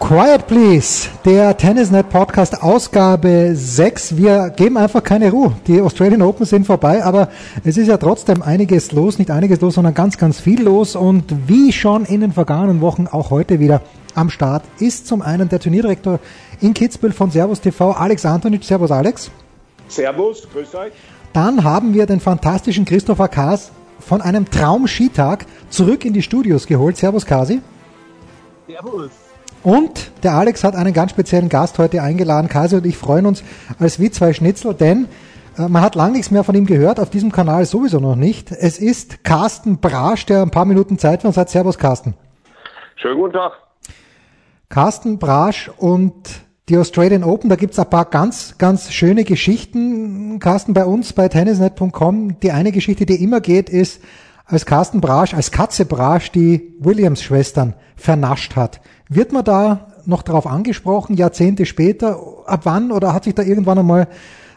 Quiet 0.00 0.46
Please, 0.46 1.08
der 1.24 1.56
Tennisnet 1.56 2.08
Podcast 2.08 2.62
Ausgabe 2.62 3.50
6. 3.54 4.16
Wir 4.16 4.48
geben 4.50 4.78
einfach 4.78 5.02
keine 5.02 5.30
Ruhe. 5.30 5.54
Die 5.66 5.80
Australian 5.80 6.22
Open 6.22 6.46
sind 6.46 6.66
vorbei, 6.66 7.04
aber 7.04 7.28
es 7.64 7.76
ist 7.76 7.88
ja 7.88 7.98
trotzdem 7.98 8.40
einiges 8.40 8.92
los, 8.92 9.18
nicht 9.18 9.30
einiges 9.30 9.60
los, 9.60 9.74
sondern 9.74 9.94
ganz, 9.94 10.16
ganz 10.16 10.40
viel 10.40 10.62
los. 10.62 10.96
Und 10.96 11.48
wie 11.48 11.72
schon 11.72 12.04
in 12.04 12.20
den 12.20 12.32
vergangenen 12.32 12.80
Wochen, 12.80 13.06
auch 13.06 13.30
heute 13.30 13.60
wieder 13.60 13.82
am 14.14 14.30
Start, 14.30 14.62
ist 14.78 15.06
zum 15.06 15.20
einen 15.20 15.48
der 15.48 15.60
Turnierdirektor 15.60 16.20
in 16.60 16.72
Kitzbühel 16.72 17.12
von 17.12 17.30
Servus 17.30 17.60
TV, 17.60 17.90
Alex 17.90 18.24
Antonic. 18.24 18.64
Servus, 18.64 18.90
Alex. 18.90 19.30
Servus, 19.88 20.48
grüß 20.50 20.74
euch. 20.76 20.92
Dann 21.32 21.64
haben 21.64 21.92
wir 21.92 22.06
den 22.06 22.20
fantastischen 22.20 22.84
Christopher 22.84 23.28
Kaas 23.28 23.72
von 23.98 24.22
einem 24.22 24.48
Traum-Skitag 24.48 25.44
zurück 25.68 26.04
in 26.04 26.14
die 26.14 26.22
Studios 26.22 26.66
geholt. 26.66 26.96
Servus, 26.96 27.26
Kasi. 27.26 27.60
Servus. 28.66 29.27
Und 29.68 30.12
der 30.22 30.32
Alex 30.32 30.64
hat 30.64 30.74
einen 30.74 30.94
ganz 30.94 31.10
speziellen 31.10 31.50
Gast 31.50 31.78
heute 31.78 32.00
eingeladen. 32.00 32.48
Kasi 32.48 32.76
und 32.76 32.86
ich 32.86 32.96
freuen 32.96 33.26
uns 33.26 33.44
als 33.78 34.00
wie 34.00 34.10
zwei 34.10 34.32
Schnitzel, 34.32 34.72
denn 34.72 35.08
äh, 35.58 35.68
man 35.68 35.82
hat 35.82 35.94
lange 35.94 36.12
nichts 36.12 36.30
mehr 36.30 36.42
von 36.42 36.54
ihm 36.54 36.64
gehört, 36.64 36.98
auf 36.98 37.10
diesem 37.10 37.32
Kanal 37.32 37.66
sowieso 37.66 38.00
noch 38.00 38.16
nicht. 38.16 38.50
Es 38.50 38.78
ist 38.78 39.24
Carsten 39.24 39.78
Brasch, 39.78 40.24
der 40.24 40.40
ein 40.40 40.50
paar 40.50 40.64
Minuten 40.64 40.98
Zeit 40.98 41.20
für 41.20 41.28
uns 41.28 41.36
hat. 41.36 41.50
Servus, 41.50 41.76
Carsten. 41.76 42.14
Schönen 42.96 43.20
guten 43.20 43.34
Tag. 43.34 43.52
Carsten 44.70 45.18
Brasch 45.18 45.70
und 45.76 46.14
die 46.70 46.78
Australian 46.78 47.22
Open, 47.22 47.50
da 47.50 47.56
gibt's 47.56 47.78
ein 47.78 47.90
paar 47.90 48.06
ganz, 48.06 48.56
ganz 48.56 48.90
schöne 48.90 49.24
Geschichten. 49.24 50.38
Carsten, 50.38 50.72
bei 50.72 50.86
uns 50.86 51.12
bei 51.12 51.28
tennisnet.com, 51.28 52.40
die 52.40 52.52
eine 52.52 52.72
Geschichte, 52.72 53.04
die 53.04 53.22
immer 53.22 53.42
geht, 53.42 53.68
ist, 53.68 54.00
als 54.48 54.64
Carsten 54.64 55.00
Brasch, 55.00 55.34
als 55.34 55.52
Katze 55.52 55.84
Brasch 55.84 56.32
die 56.32 56.74
Williams-Schwestern 56.80 57.74
vernascht 57.96 58.56
hat. 58.56 58.80
Wird 59.08 59.32
man 59.32 59.44
da 59.44 59.92
noch 60.06 60.22
drauf 60.22 60.46
angesprochen, 60.46 61.16
Jahrzehnte 61.16 61.66
später? 61.66 62.18
Ab 62.46 62.60
wann 62.64 62.90
oder 62.90 63.12
hat 63.12 63.24
sich 63.24 63.34
da 63.34 63.42
irgendwann 63.42 63.78
einmal, 63.78 64.08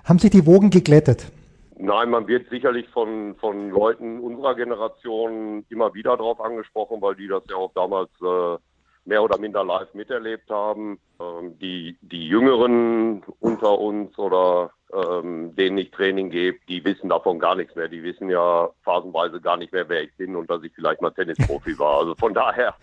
haben 0.05 0.19
sich 0.19 0.31
die 0.31 0.45
Wogen 0.45 0.69
geglättet? 0.69 1.29
Nein, 1.77 2.09
man 2.09 2.27
wird 2.27 2.49
sicherlich 2.49 2.87
von, 2.89 3.35
von 3.39 3.69
Leuten 3.71 4.19
unserer 4.19 4.55
Generation 4.55 5.65
immer 5.69 5.93
wieder 5.93 6.15
darauf 6.15 6.39
angesprochen, 6.39 7.01
weil 7.01 7.15
die 7.15 7.27
das 7.27 7.43
ja 7.49 7.55
auch 7.55 7.73
damals 7.73 8.09
äh, 8.21 8.57
mehr 9.05 9.23
oder 9.23 9.37
minder 9.37 9.63
live 9.63 9.93
miterlebt 9.93 10.49
haben. 10.49 10.99
Ähm, 11.19 11.57
die, 11.59 11.97
die 12.01 12.27
Jüngeren 12.27 13.23
unter 13.39 13.79
uns 13.79 14.17
oder 14.17 14.71
ähm, 14.93 15.55
denen 15.55 15.77
ich 15.77 15.91
Training 15.91 16.29
gebe, 16.29 16.59
die 16.67 16.83
wissen 16.83 17.09
davon 17.09 17.39
gar 17.39 17.55
nichts 17.55 17.75
mehr. 17.75 17.87
Die 17.87 18.03
wissen 18.03 18.29
ja 18.29 18.69
phasenweise 18.83 19.41
gar 19.41 19.57
nicht 19.57 19.71
mehr, 19.71 19.87
wer 19.89 20.03
ich 20.03 20.15
bin 20.17 20.35
und 20.35 20.49
dass 20.49 20.63
ich 20.63 20.71
vielleicht 20.73 21.01
mal 21.01 21.11
Tennisprofi 21.11 21.77
war. 21.79 21.99
Also 21.99 22.15
von 22.15 22.33
daher 22.33 22.75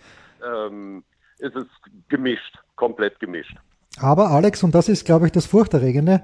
ähm, 0.44 1.04
ist 1.38 1.54
es 1.54 1.66
gemischt, 2.08 2.58
komplett 2.76 3.20
gemischt. 3.20 3.56
Aber 4.00 4.30
Alex, 4.30 4.62
und 4.62 4.74
das 4.74 4.88
ist, 4.88 5.04
glaube 5.04 5.26
ich, 5.26 5.32
das 5.32 5.46
Furchterregende, 5.46 6.22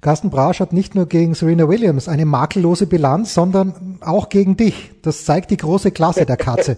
Carsten 0.00 0.30
Brasch 0.30 0.60
hat 0.60 0.72
nicht 0.72 0.94
nur 0.94 1.06
gegen 1.06 1.34
Serena 1.34 1.68
Williams 1.68 2.08
eine 2.08 2.24
makellose 2.24 2.86
Bilanz, 2.86 3.34
sondern 3.34 3.98
auch 4.00 4.30
gegen 4.30 4.56
dich. 4.56 4.92
Das 5.02 5.26
zeigt 5.26 5.50
die 5.50 5.58
große 5.58 5.90
Klasse 5.90 6.24
der 6.24 6.38
Katze. 6.38 6.76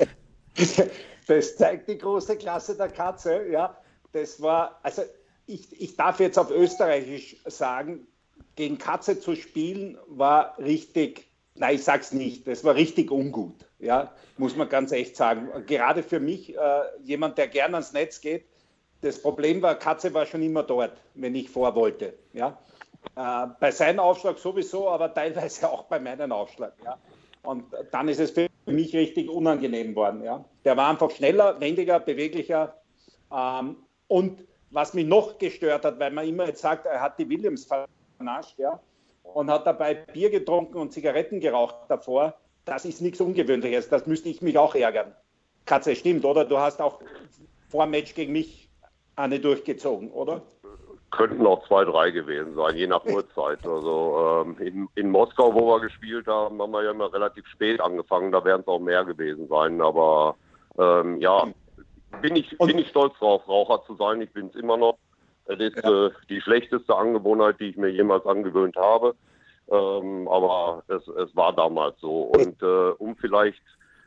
Das 1.26 1.56
zeigt 1.56 1.88
die 1.88 1.98
große 1.98 2.36
Klasse 2.36 2.76
der 2.76 2.88
Katze, 2.88 3.48
ja. 3.48 3.76
Das 4.12 4.40
war, 4.42 4.78
also 4.82 5.02
ich, 5.46 5.80
ich 5.80 5.96
darf 5.96 6.20
jetzt 6.20 6.38
auf 6.38 6.50
Österreichisch 6.50 7.36
sagen, 7.46 8.06
gegen 8.56 8.78
Katze 8.78 9.18
zu 9.18 9.34
spielen 9.34 9.98
war 10.08 10.58
richtig, 10.58 11.26
nein, 11.54 11.76
ich 11.76 11.84
sag's 11.84 12.12
nicht, 12.12 12.46
das 12.46 12.64
war 12.64 12.74
richtig 12.74 13.10
ungut, 13.10 13.54
ja, 13.78 14.12
muss 14.36 14.56
man 14.56 14.68
ganz 14.68 14.92
echt 14.92 15.16
sagen. 15.16 15.48
Gerade 15.66 16.02
für 16.02 16.20
mich, 16.20 16.56
äh, 16.56 16.82
jemand, 17.02 17.38
der 17.38 17.48
gern 17.48 17.74
ans 17.74 17.92
Netz 17.92 18.20
geht, 18.20 18.44
das 19.00 19.20
Problem 19.20 19.62
war, 19.62 19.74
Katze 19.74 20.12
war 20.14 20.26
schon 20.26 20.42
immer 20.42 20.62
dort, 20.62 20.92
wenn 21.14 21.34
ich 21.34 21.50
vor 21.50 21.74
wollte, 21.74 22.14
ja. 22.32 22.58
Äh, 23.16 23.48
bei 23.58 23.70
seinem 23.70 24.00
Aufschlag 24.00 24.38
sowieso, 24.38 24.88
aber 24.88 25.12
teilweise 25.12 25.68
auch 25.70 25.84
bei 25.84 25.98
meinem 25.98 26.32
Aufschlag, 26.32 26.74
ja. 26.84 26.98
Und 27.42 27.64
dann 27.90 28.08
ist 28.08 28.20
es 28.20 28.30
für 28.30 28.46
mich 28.66 28.94
richtig 28.94 29.28
unangenehm 29.28 29.94
worden. 29.94 30.22
Ja. 30.22 30.44
Der 30.64 30.76
war 30.76 30.88
einfach 30.90 31.10
schneller, 31.10 31.60
wendiger, 31.60 32.00
beweglicher. 32.00 32.74
Ähm, 33.32 33.76
und 34.08 34.44
was 34.70 34.94
mich 34.94 35.06
noch 35.06 35.38
gestört 35.38 35.84
hat, 35.84 35.98
weil 35.98 36.10
man 36.10 36.26
immer 36.26 36.46
jetzt 36.46 36.62
sagt, 36.62 36.86
er 36.86 37.00
hat 37.00 37.18
die 37.18 37.28
Williams 37.28 37.68
vernascht, 38.18 38.58
ja, 38.58 38.80
und 39.22 39.50
hat 39.50 39.66
dabei 39.66 39.94
Bier 39.94 40.30
getrunken 40.30 40.78
und 40.78 40.92
Zigaretten 40.92 41.40
geraucht 41.40 41.76
davor, 41.88 42.34
das 42.64 42.84
ist 42.84 43.00
nichts 43.00 43.20
Ungewöhnliches. 43.20 43.88
Das 43.88 44.06
müsste 44.06 44.28
ich 44.28 44.42
mich 44.42 44.56
auch 44.56 44.74
ärgern. 44.74 45.14
Katze, 45.64 45.94
stimmt, 45.96 46.24
oder? 46.24 46.44
Du 46.44 46.58
hast 46.58 46.80
auch 46.80 47.00
vor 47.68 47.84
dem 47.84 47.90
Match 47.90 48.14
gegen 48.14 48.32
mich 48.32 48.68
eine 49.16 49.40
durchgezogen, 49.40 50.10
oder? 50.10 50.42
Könnten 51.12 51.46
auch 51.46 51.66
zwei, 51.68 51.84
drei 51.84 52.10
gewesen 52.10 52.54
sein, 52.54 52.76
je 52.76 52.86
nach 52.86 53.04
Uhrzeit. 53.04 53.64
Also 53.66 54.44
ähm, 54.44 54.56
in, 54.58 54.88
in 54.96 55.10
Moskau, 55.10 55.54
wo 55.54 55.68
wir 55.68 55.80
gespielt 55.80 56.26
haben, 56.26 56.60
haben 56.60 56.72
wir 56.72 56.82
ja 56.82 56.90
immer 56.90 57.12
relativ 57.12 57.46
spät 57.46 57.80
angefangen. 57.80 58.32
Da 58.32 58.44
werden 58.44 58.62
es 58.62 58.66
auch 58.68 58.80
mehr 58.80 59.04
gewesen 59.04 59.46
sein. 59.48 59.80
Aber 59.80 60.34
ähm, 60.78 61.20
ja, 61.20 61.46
bin 62.20 62.34
ich, 62.34 62.56
bin 62.58 62.78
ich 62.78 62.88
stolz 62.88 63.16
drauf, 63.18 63.46
Raucher 63.46 63.84
zu 63.86 63.94
sein. 63.94 64.20
Ich 64.22 64.32
bin 64.32 64.46
es 64.48 64.56
immer 64.56 64.76
noch. 64.76 64.98
Das 65.46 65.60
ist 65.60 65.76
ja. 65.76 66.06
äh, 66.06 66.10
die 66.28 66.40
schlechteste 66.40 66.96
Angewohnheit, 66.96 67.60
die 67.60 67.68
ich 67.68 67.76
mir 67.76 67.90
jemals 67.90 68.26
angewöhnt 68.26 68.76
habe. 68.76 69.14
Ähm, 69.70 70.28
aber 70.28 70.82
es, 70.88 71.06
es 71.08 71.36
war 71.36 71.52
damals 71.52 72.00
so. 72.00 72.22
Und 72.22 72.62
äh, 72.62 72.90
um 72.98 73.16
vielleicht, 73.16 73.62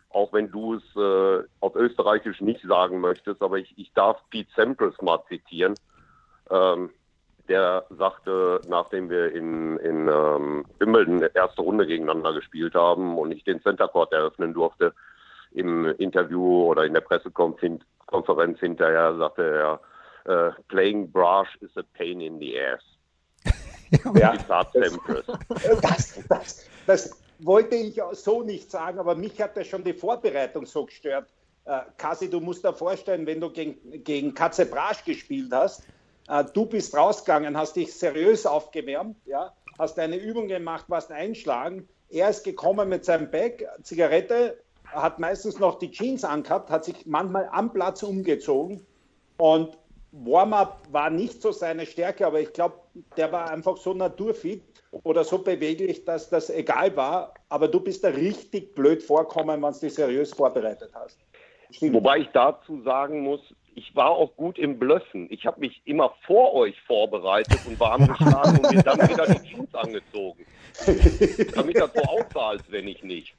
auch 0.09 0.33
wenn 0.33 0.49
du 0.49 0.75
es 0.75 0.83
äh, 0.95 1.43
auf 1.59 1.75
Österreichisch 1.75 2.41
nicht 2.41 2.61
sagen 2.63 2.99
möchtest, 2.99 3.41
aber 3.41 3.57
ich, 3.57 3.73
ich 3.77 3.93
darf 3.93 4.17
Pete 4.31 4.49
Sampras 4.55 4.99
mal 5.01 5.19
zitieren. 5.27 5.75
Ähm, 6.49 6.89
der 7.47 7.85
sagte, 7.89 8.61
nachdem 8.67 9.09
wir 9.09 9.33
in, 9.33 9.77
in 9.77 10.07
ähm, 10.07 10.65
Wimbledon 10.79 11.21
erste 11.33 11.61
Runde 11.61 11.85
gegeneinander 11.85 12.33
gespielt 12.33 12.73
haben 12.73 13.17
und 13.17 13.31
ich 13.31 13.43
den 13.43 13.61
Center 13.61 13.87
Court 13.87 14.11
eröffnen 14.13 14.53
durfte, 14.53 14.93
im 15.51 15.85
Interview 15.97 16.65
oder 16.65 16.85
in 16.85 16.93
der 16.93 17.01
Pressekonferenz 17.01 18.59
hinterher 18.59 19.15
sagte 19.17 19.43
er, 19.43 19.79
äh, 20.25 20.51
playing 20.67 21.11
brush 21.11 21.55
is 21.61 21.75
a 21.77 21.83
pain 21.93 22.19
in 22.19 22.39
the 22.39 22.59
ass. 22.59 22.83
ja, 24.15 24.35
das, 24.47 24.71
das, 25.81 26.23
das, 26.27 26.65
das, 26.85 27.21
wollte 27.39 27.75
ich 27.75 28.01
so 28.13 28.41
nicht 28.41 28.71
sagen, 28.71 28.97
aber 28.97 29.13
mich 29.13 29.41
hat 29.41 29.57
das 29.57 29.67
schon 29.67 29.83
die 29.83 29.93
Vorbereitung 29.93 30.65
so 30.65 30.85
gestört. 30.85 31.27
Äh, 31.65 31.81
Kasi, 31.97 32.29
du 32.29 32.39
musst 32.39 32.63
dir 32.63 32.73
vorstellen, 32.73 33.25
wenn 33.27 33.41
du 33.41 33.49
gegen, 33.49 34.03
gegen 34.03 34.33
Katze 34.33 34.65
Brasch 34.65 35.03
gespielt 35.03 35.51
hast, 35.51 35.83
du 36.53 36.65
bist 36.65 36.95
rausgegangen, 36.95 37.57
hast 37.57 37.75
dich 37.75 37.93
seriös 37.93 38.45
aufgewärmt, 38.45 39.17
ja, 39.25 39.53
hast 39.77 39.99
eine 39.99 40.17
Übung 40.17 40.47
gemacht, 40.47 40.85
warst 40.87 41.11
einschlagen. 41.11 41.87
Er 42.09 42.29
ist 42.29 42.43
gekommen 42.43 42.89
mit 42.89 43.05
seinem 43.05 43.29
Bag, 43.29 43.65
Zigarette, 43.83 44.57
hat 44.85 45.19
meistens 45.19 45.59
noch 45.59 45.79
die 45.79 45.91
Jeans 45.91 46.23
angehabt, 46.23 46.69
hat 46.69 46.85
sich 46.85 47.05
manchmal 47.05 47.49
am 47.51 47.73
Platz 47.73 48.03
umgezogen 48.03 48.85
und 49.37 49.77
Warm-up 50.23 50.81
war 50.91 51.09
nicht 51.09 51.41
so 51.41 51.51
seine 51.51 51.85
Stärke, 51.85 52.25
aber 52.25 52.39
ich 52.39 52.53
glaube, 52.53 52.75
der 53.17 53.31
war 53.33 53.49
einfach 53.51 53.75
so 53.75 53.93
naturfit 53.93 54.63
oder 55.03 55.25
so 55.25 55.39
beweglich, 55.39 56.05
dass 56.05 56.29
das 56.29 56.49
egal 56.49 56.95
war. 56.95 57.33
Aber 57.49 57.67
du 57.67 57.81
bist 57.81 58.03
da 58.03 58.09
richtig 58.09 58.73
blöd 58.75 59.03
vorkommen, 59.03 59.61
wenn 59.61 59.73
du 59.73 59.79
dich 59.79 59.95
seriös 59.95 60.31
vorbereitet 60.31 60.91
hast. 60.93 61.19
Stimmt. 61.69 61.95
Wobei 61.95 62.19
ich 62.19 62.29
dazu 62.29 62.81
sagen 62.83 63.21
muss, 63.21 63.41
ich 63.75 63.93
war 63.93 64.11
auch 64.11 64.35
gut 64.37 64.57
im 64.57 64.79
Blöffen. 64.79 65.27
Ich 65.29 65.45
habe 65.45 65.59
mich 65.59 65.81
immer 65.83 66.15
vor 66.25 66.53
euch 66.53 66.79
vorbereitet 66.87 67.59
und 67.65 67.77
warm 67.79 68.07
geschlagen 68.07 68.59
und 68.59 68.73
mir 68.73 68.81
dann 68.81 69.09
wieder 69.09 69.27
die 69.27 69.49
Jeans 69.49 69.75
angezogen. 69.75 70.45
Damit 71.53 71.77
das 71.77 71.91
so 71.93 72.01
aussah, 72.03 72.49
als 72.49 72.63
wenn 72.69 72.87
ich 72.87 73.03
nicht. 73.03 73.35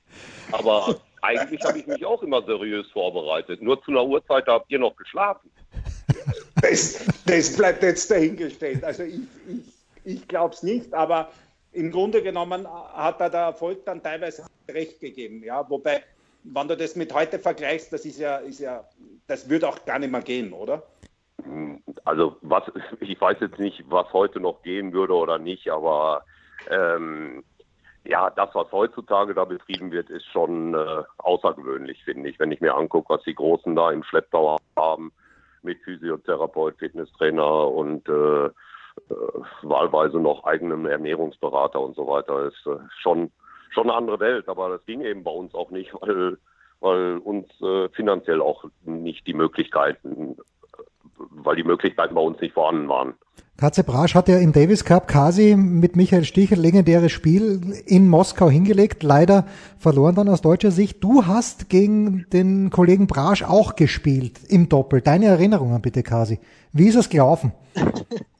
Aber 0.53 0.97
eigentlich 1.23 1.63
habe 1.65 1.79
ich 1.79 1.87
mich 1.87 2.05
auch 2.05 2.23
immer 2.23 2.43
seriös 2.43 2.87
vorbereitet. 2.93 3.63
Nur 3.63 3.83
zu 3.83 3.91
einer 3.91 4.05
Uhrzeit 4.05 4.47
habt 4.47 4.71
ihr 4.71 4.79
noch 4.79 4.95
geschlafen. 4.97 5.51
das, 6.61 7.07
das 7.25 7.57
bleibt 7.57 7.83
jetzt 7.83 8.11
dahingestellt. 8.11 8.85
Also 8.85 9.05
ich, 9.05 9.21
ich, 9.49 9.63
ich 10.05 10.29
glaube 10.29 10.55
es 10.55 10.63
nicht, 10.63 10.93
aber 10.93 11.31
im 11.73 11.91
Grunde 11.91 12.23
genommen 12.23 12.67
hat 12.69 13.21
da 13.21 13.31
der 13.31 13.41
Erfolg 13.41 13.87
dann 13.87 14.03
teilweise 14.03 14.45
recht 14.69 15.01
gegeben. 15.01 15.43
Ja? 15.43 15.69
Wobei, 15.69 16.03
wenn 16.53 16.69
du 16.69 16.77
das 16.77 16.97
mit 16.97 17.13
heute 17.13 17.39
vergleichst, 17.39 17.93
das 17.93 18.05
ist 18.05 18.19
ja, 18.19 18.37
ist 18.37 18.61
ja, 18.61 18.85
das 19.27 19.49
würde 19.49 19.69
auch 19.69 19.85
gar 19.85 19.99
nicht 19.99 20.11
mehr 20.11 20.23
gehen, 20.23 20.53
oder? 20.53 20.83
Also 22.05 22.37
was, 22.43 22.65
ich 23.01 23.21
weiß 23.21 23.39
jetzt 23.41 23.59
nicht, 23.59 23.85
was 23.89 24.13
heute 24.13 24.41
noch 24.41 24.63
gehen 24.63 24.93
würde 24.93 25.15
oder 25.15 25.39
nicht, 25.39 25.69
aber 25.69 26.25
ähm, 26.71 27.45
ja, 28.05 28.31
das, 28.31 28.55
was 28.55 28.71
heutzutage 28.73 29.35
da 29.35 29.45
betrieben 29.45 29.91
wird, 29.91 30.11
ist 30.11 30.27
schon 30.27 30.75
äh, 30.75 31.03
außergewöhnlich, 31.19 32.05
finde 32.05 32.29
ich. 32.31 32.39
Wenn 32.39 32.53
ich 32.53 32.61
mir 32.61 32.75
angucke, 32.75 33.15
was 33.15 33.23
die 33.25 33.35
Großen 33.35 33.75
da 33.75 33.91
im 33.91 34.05
Schlepptau 34.05 34.59
haben, 34.77 35.13
mit 35.63 35.83
Physiotherapeut, 35.83 36.79
Fitnesstrainer 36.79 37.69
und 37.69 38.09
äh, 38.09 38.47
äh, 38.47 38.51
wahlweise 39.63 40.19
noch 40.19 40.45
eigenem 40.45 40.87
Ernährungsberater 40.87 41.81
und 41.81 41.97
so 41.97 42.07
weiter, 42.07 42.47
ist 42.47 42.67
äh, 42.67 42.79
schon, 43.03 43.33
schon 43.71 43.91
eine 43.91 43.95
andere 43.95 44.21
Welt. 44.21 44.49
Aber 44.49 44.71
das 44.71 44.85
ging 44.87 45.01
eben 45.01 45.23
bei 45.23 45.31
uns 45.31 45.55
auch 45.55 45.71
nicht, 45.71 45.93
weil, 46.01 46.39
weil 46.81 47.19
uns 47.19 47.47
äh, 47.61 47.89
finanziell 47.91 48.41
auch 48.41 48.65
nicht 48.85 49.27
die 49.27 49.35
Möglichkeiten, 49.35 50.37
weil 51.17 51.57
die 51.57 51.65
Möglichkeiten 51.65 52.15
bei 52.15 52.21
uns 52.21 52.41
nicht 52.41 52.55
vorhanden 52.55 52.89
waren. 52.89 53.15
Katze 53.57 53.85
Brasch 53.85 54.15
hat 54.15 54.29
ja 54.29 54.37
im 54.37 54.53
Davis 54.53 54.85
Cup 54.85 55.09
quasi 55.09 55.57
mit 55.57 55.97
Michael 55.97 56.25
Stichel 56.25 56.59
legendäres 56.59 57.11
Spiel 57.11 57.83
in 57.87 58.07
Moskau 58.07 58.51
hingelegt, 58.51 59.03
leider 59.03 59.47
verloren 59.79 60.15
dann 60.15 60.29
aus 60.29 60.43
deutscher 60.43 60.71
Sicht. 60.71 61.03
Du 61.03 61.25
hast 61.25 61.71
gegen 61.71 62.27
den 62.35 62.69
Kollegen 62.69 63.07
Brasch 63.07 63.43
auch 63.43 63.75
gespielt 63.75 64.41
im 64.49 64.69
Doppel. 64.69 65.01
Deine 65.01 65.27
Erinnerungen 65.27 65.81
bitte, 65.81 66.03
Kasi. 66.03 66.39
Wie 66.75 66.89
ist 66.89 66.97
es 66.97 67.09
gelaufen? 67.09 67.53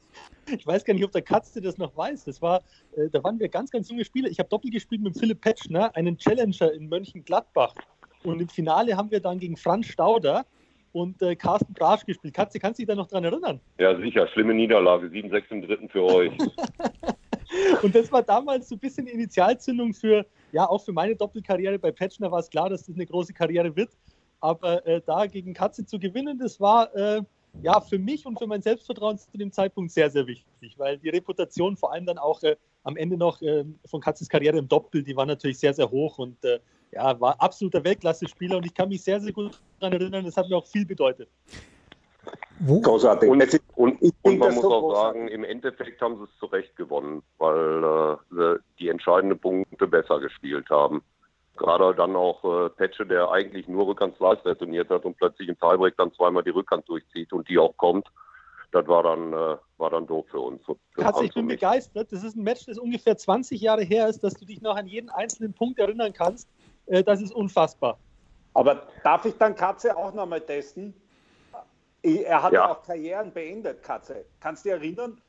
ich 0.49 0.65
weiß 0.65 0.85
gar 0.85 0.93
nicht, 0.93 1.03
ob 1.03 1.11
der 1.11 1.21
Katze 1.21 1.61
das 1.61 1.77
noch 1.77 1.95
weiß. 1.95 2.25
Das 2.25 2.41
war, 2.41 2.61
äh, 2.95 3.09
da 3.09 3.23
waren 3.23 3.39
wir 3.39 3.49
ganz, 3.49 3.71
ganz 3.71 3.89
junge 3.89 4.05
Spieler. 4.05 4.29
Ich 4.29 4.39
habe 4.39 4.49
Doppel 4.49 4.71
gespielt 4.71 5.01
mit 5.01 5.17
Philipp 5.17 5.41
Petschner, 5.41 5.95
einen 5.95 6.17
Challenger 6.17 6.73
in 6.73 6.89
Mönchengladbach. 6.89 7.73
Und 8.23 8.41
im 8.41 8.49
Finale 8.49 8.95
haben 8.97 9.11
wir 9.11 9.19
dann 9.19 9.39
gegen 9.39 9.57
Franz 9.57 9.87
Stauder 9.87 10.45
und 10.91 11.21
äh, 11.21 11.35
Carsten 11.35 11.73
Brasch 11.73 12.05
gespielt. 12.05 12.33
Katze, 12.33 12.59
kannst 12.59 12.79
du 12.79 12.81
dich 12.83 12.87
da 12.87 12.95
noch 12.95 13.07
dran 13.07 13.23
erinnern? 13.23 13.59
Ja, 13.77 13.95
sicher. 13.99 14.27
Schlimme 14.29 14.53
Niederlage. 14.53 15.07
7-6 15.07 15.43
im 15.49 15.61
dritten 15.61 15.89
für 15.89 16.03
euch. 16.03 16.31
und 17.83 17.95
das 17.95 18.11
war 18.11 18.23
damals 18.23 18.69
so 18.69 18.75
ein 18.75 18.79
bisschen 18.79 19.07
Initialzündung 19.07 19.93
für, 19.93 20.25
ja, 20.51 20.67
auch 20.67 20.83
für 20.83 20.93
meine 20.93 21.15
Doppelkarriere. 21.15 21.77
Bei 21.79 21.91
Petschner 21.91 22.31
war 22.31 22.39
es 22.39 22.49
klar, 22.49 22.69
dass 22.69 22.85
das 22.85 22.95
eine 22.95 23.05
große 23.05 23.33
Karriere 23.33 23.75
wird. 23.75 23.91
Aber 24.39 24.85
äh, 24.85 25.01
da 25.05 25.25
gegen 25.25 25.53
Katze 25.53 25.85
zu 25.85 25.99
gewinnen, 25.99 26.37
das 26.37 26.59
war 26.59 26.95
äh, 26.95 27.21
ja 27.61 27.79
für 27.81 27.99
mich 27.99 28.25
und 28.25 28.37
für 28.37 28.47
mein 28.47 28.61
Selbstvertrauen 28.61 29.17
zu 29.17 29.37
dem 29.37 29.51
Zeitpunkt 29.51 29.91
sehr, 29.91 30.09
sehr 30.09 30.27
wichtig, 30.27 30.77
weil 30.77 30.97
die 30.97 31.09
Reputation 31.09 31.77
vor 31.77 31.93
allem 31.93 32.05
dann 32.05 32.17
auch 32.17 32.41
äh, 32.43 32.55
am 32.83 32.97
Ende 32.97 33.17
noch 33.17 33.41
äh, 33.41 33.65
von 33.85 34.01
Katzes 34.01 34.29
Karriere 34.29 34.57
im 34.57 34.67
Doppel, 34.67 35.03
die 35.03 35.15
war 35.15 35.25
natürlich 35.25 35.59
sehr, 35.59 35.73
sehr 35.73 35.89
hoch 35.89 36.17
und 36.19 36.43
äh, 36.45 36.59
ja, 36.91 37.19
war 37.19 37.41
absoluter 37.41 37.83
Weltklasse-Spieler 37.83 38.57
und 38.57 38.65
ich 38.65 38.73
kann 38.73 38.89
mich 38.89 39.03
sehr, 39.03 39.19
sehr 39.19 39.33
gut 39.33 39.59
daran 39.79 39.99
erinnern, 39.99 40.25
das 40.25 40.37
hat 40.37 40.49
mir 40.49 40.57
auch 40.57 40.65
viel 40.65 40.85
bedeutet. 40.85 41.29
Wo? 42.59 42.81
Großartig. 42.81 43.29
Und, 43.29 43.41
und, 43.75 44.01
und 44.21 44.37
man 44.37 44.55
muss 44.55 44.65
auch 44.65 44.81
großartig. 44.81 45.21
sagen, 45.21 45.27
im 45.27 45.43
Endeffekt 45.43 46.01
haben 46.01 46.17
sie 46.17 46.23
es 46.23 46.39
zu 46.39 46.47
Recht 46.47 46.75
gewonnen, 46.75 47.21
weil 47.37 48.17
äh, 48.31 48.59
die 48.79 48.89
entscheidenden 48.89 49.37
Punkte 49.37 49.87
besser 49.87 50.19
gespielt 50.19 50.69
haben. 50.69 51.03
Gerade 51.57 51.95
dann 51.95 52.15
auch 52.15 52.43
äh, 52.43 52.69
Petsche, 52.69 53.05
der 53.05 53.31
eigentlich 53.31 53.67
nur 53.67 53.87
Rückhandslice 53.87 54.45
retourniert 54.45 54.89
hat 54.89 55.05
und 55.05 55.17
plötzlich 55.17 55.49
im 55.49 55.59
Tiebreak 55.59 55.95
dann 55.97 56.13
zweimal 56.13 56.43
die 56.43 56.51
Rückhand 56.51 56.87
durchzieht 56.87 57.33
und 57.33 57.49
die 57.49 57.57
auch 57.57 57.75
kommt. 57.77 58.07
Das 58.71 58.87
war 58.87 59.03
dann, 59.03 59.33
äh, 59.33 59.57
war 59.77 59.89
dann 59.89 60.07
doof 60.07 60.25
für 60.29 60.39
uns. 60.39 60.61
Für 60.65 60.75
Katze, 60.95 61.25
ich 61.25 61.33
bin 61.33 61.47
begeistert. 61.47 62.11
Das 62.11 62.23
ist 62.23 62.35
ein 62.35 62.43
Match, 62.43 62.65
das 62.65 62.77
ungefähr 62.77 63.17
20 63.17 63.59
Jahre 63.59 63.83
her 63.83 64.07
ist, 64.07 64.23
dass 64.23 64.33
du 64.33 64.45
dich 64.45 64.61
noch 64.61 64.75
an 64.75 64.87
jeden 64.87 65.09
einzelnen 65.09 65.53
Punkt 65.53 65.79
erinnern 65.79 66.13
kannst. 66.13 66.49
Äh, 66.85 67.03
das 67.03 67.21
ist 67.21 67.33
unfassbar. 67.33 67.97
Aber 68.53 68.87
darf 69.03 69.25
ich 69.25 69.37
dann 69.37 69.55
Katze 69.55 69.95
auch 69.95 70.13
nochmal 70.13 70.41
testen? 70.41 70.93
Er 72.01 72.41
hat 72.41 72.53
ja. 72.53 72.71
auch 72.71 72.83
Karrieren 72.83 73.31
beendet, 73.31 73.83
Katze. 73.83 74.25
Kannst 74.39 74.65
du 74.65 74.69
dich 74.69 74.79
erinnern? 74.79 75.21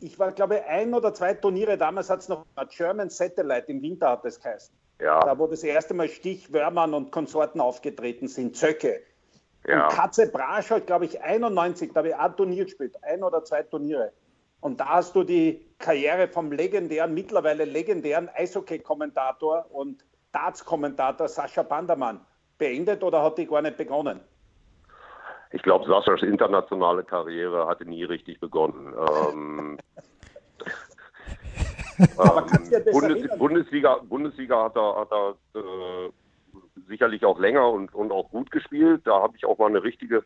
Ich 0.00 0.18
war, 0.18 0.32
glaube 0.32 0.56
ich, 0.56 0.64
ein 0.64 0.94
oder 0.94 1.12
zwei 1.12 1.34
Turniere, 1.34 1.76
damals 1.76 2.08
hat 2.08 2.20
es 2.20 2.28
noch 2.28 2.46
German 2.70 3.10
Satellite, 3.10 3.66
im 3.66 3.82
Winter 3.82 4.10
hat 4.10 4.24
es 4.24 4.40
geheißen. 4.40 4.74
Ja. 5.02 5.20
Da, 5.20 5.38
wo 5.38 5.46
das 5.46 5.62
erste 5.62 5.94
Mal 5.94 6.08
Stich, 6.08 6.52
Wörmann 6.52 6.94
und 6.94 7.10
Konsorten 7.10 7.60
aufgetreten 7.60 8.28
sind, 8.28 8.56
Zöcke. 8.56 9.00
Ja. 9.66 9.88
Und 9.88 9.92
Katze 9.94 10.30
Brasch 10.30 10.70
hat, 10.70 10.86
glaube 10.86 11.06
ich, 11.06 11.22
91, 11.22 11.92
da 11.92 11.98
habe 11.98 12.08
ich 12.08 12.16
ein 12.16 12.36
Turnier 12.36 12.64
gespielt, 12.64 12.96
ein 13.02 13.22
oder 13.22 13.44
zwei 13.44 13.62
Turniere. 13.62 14.12
Und 14.60 14.80
da 14.80 14.88
hast 14.90 15.16
du 15.16 15.24
die 15.24 15.66
Karriere 15.78 16.28
vom 16.28 16.52
legendären, 16.52 17.14
mittlerweile 17.14 17.64
legendären 17.64 18.28
Eishockey-Kommentator 18.34 19.66
und 19.70 20.04
Darts-Kommentator 20.32 21.28
Sascha 21.28 21.62
Bandermann 21.62 22.20
beendet 22.58 23.02
oder 23.02 23.22
hat 23.22 23.38
die 23.38 23.46
gar 23.46 23.62
nicht 23.62 23.78
begonnen? 23.78 24.20
Ich 25.52 25.62
glaube, 25.62 25.86
Saschas 25.86 26.22
internationale 26.22 27.02
Karriere 27.02 27.66
hatte 27.66 27.84
nie 27.84 28.04
richtig 28.04 28.38
begonnen. 28.38 28.94
ähm, 29.32 29.78
ähm, 32.00 32.84
Bundes 32.92 33.38
Bundesliga, 33.38 33.96
Bundesliga 34.08 34.64
hat 34.64 34.76
er, 34.76 34.96
hat 35.00 35.12
er 35.12 35.60
äh, 35.60 36.10
sicherlich 36.88 37.24
auch 37.24 37.38
länger 37.38 37.68
und, 37.70 37.94
und 37.94 38.12
auch 38.12 38.30
gut 38.30 38.50
gespielt. 38.50 39.02
Da 39.04 39.20
habe 39.20 39.36
ich 39.36 39.44
auch 39.44 39.58
mal 39.58 39.66
eine 39.66 39.82
richtige, 39.82 40.24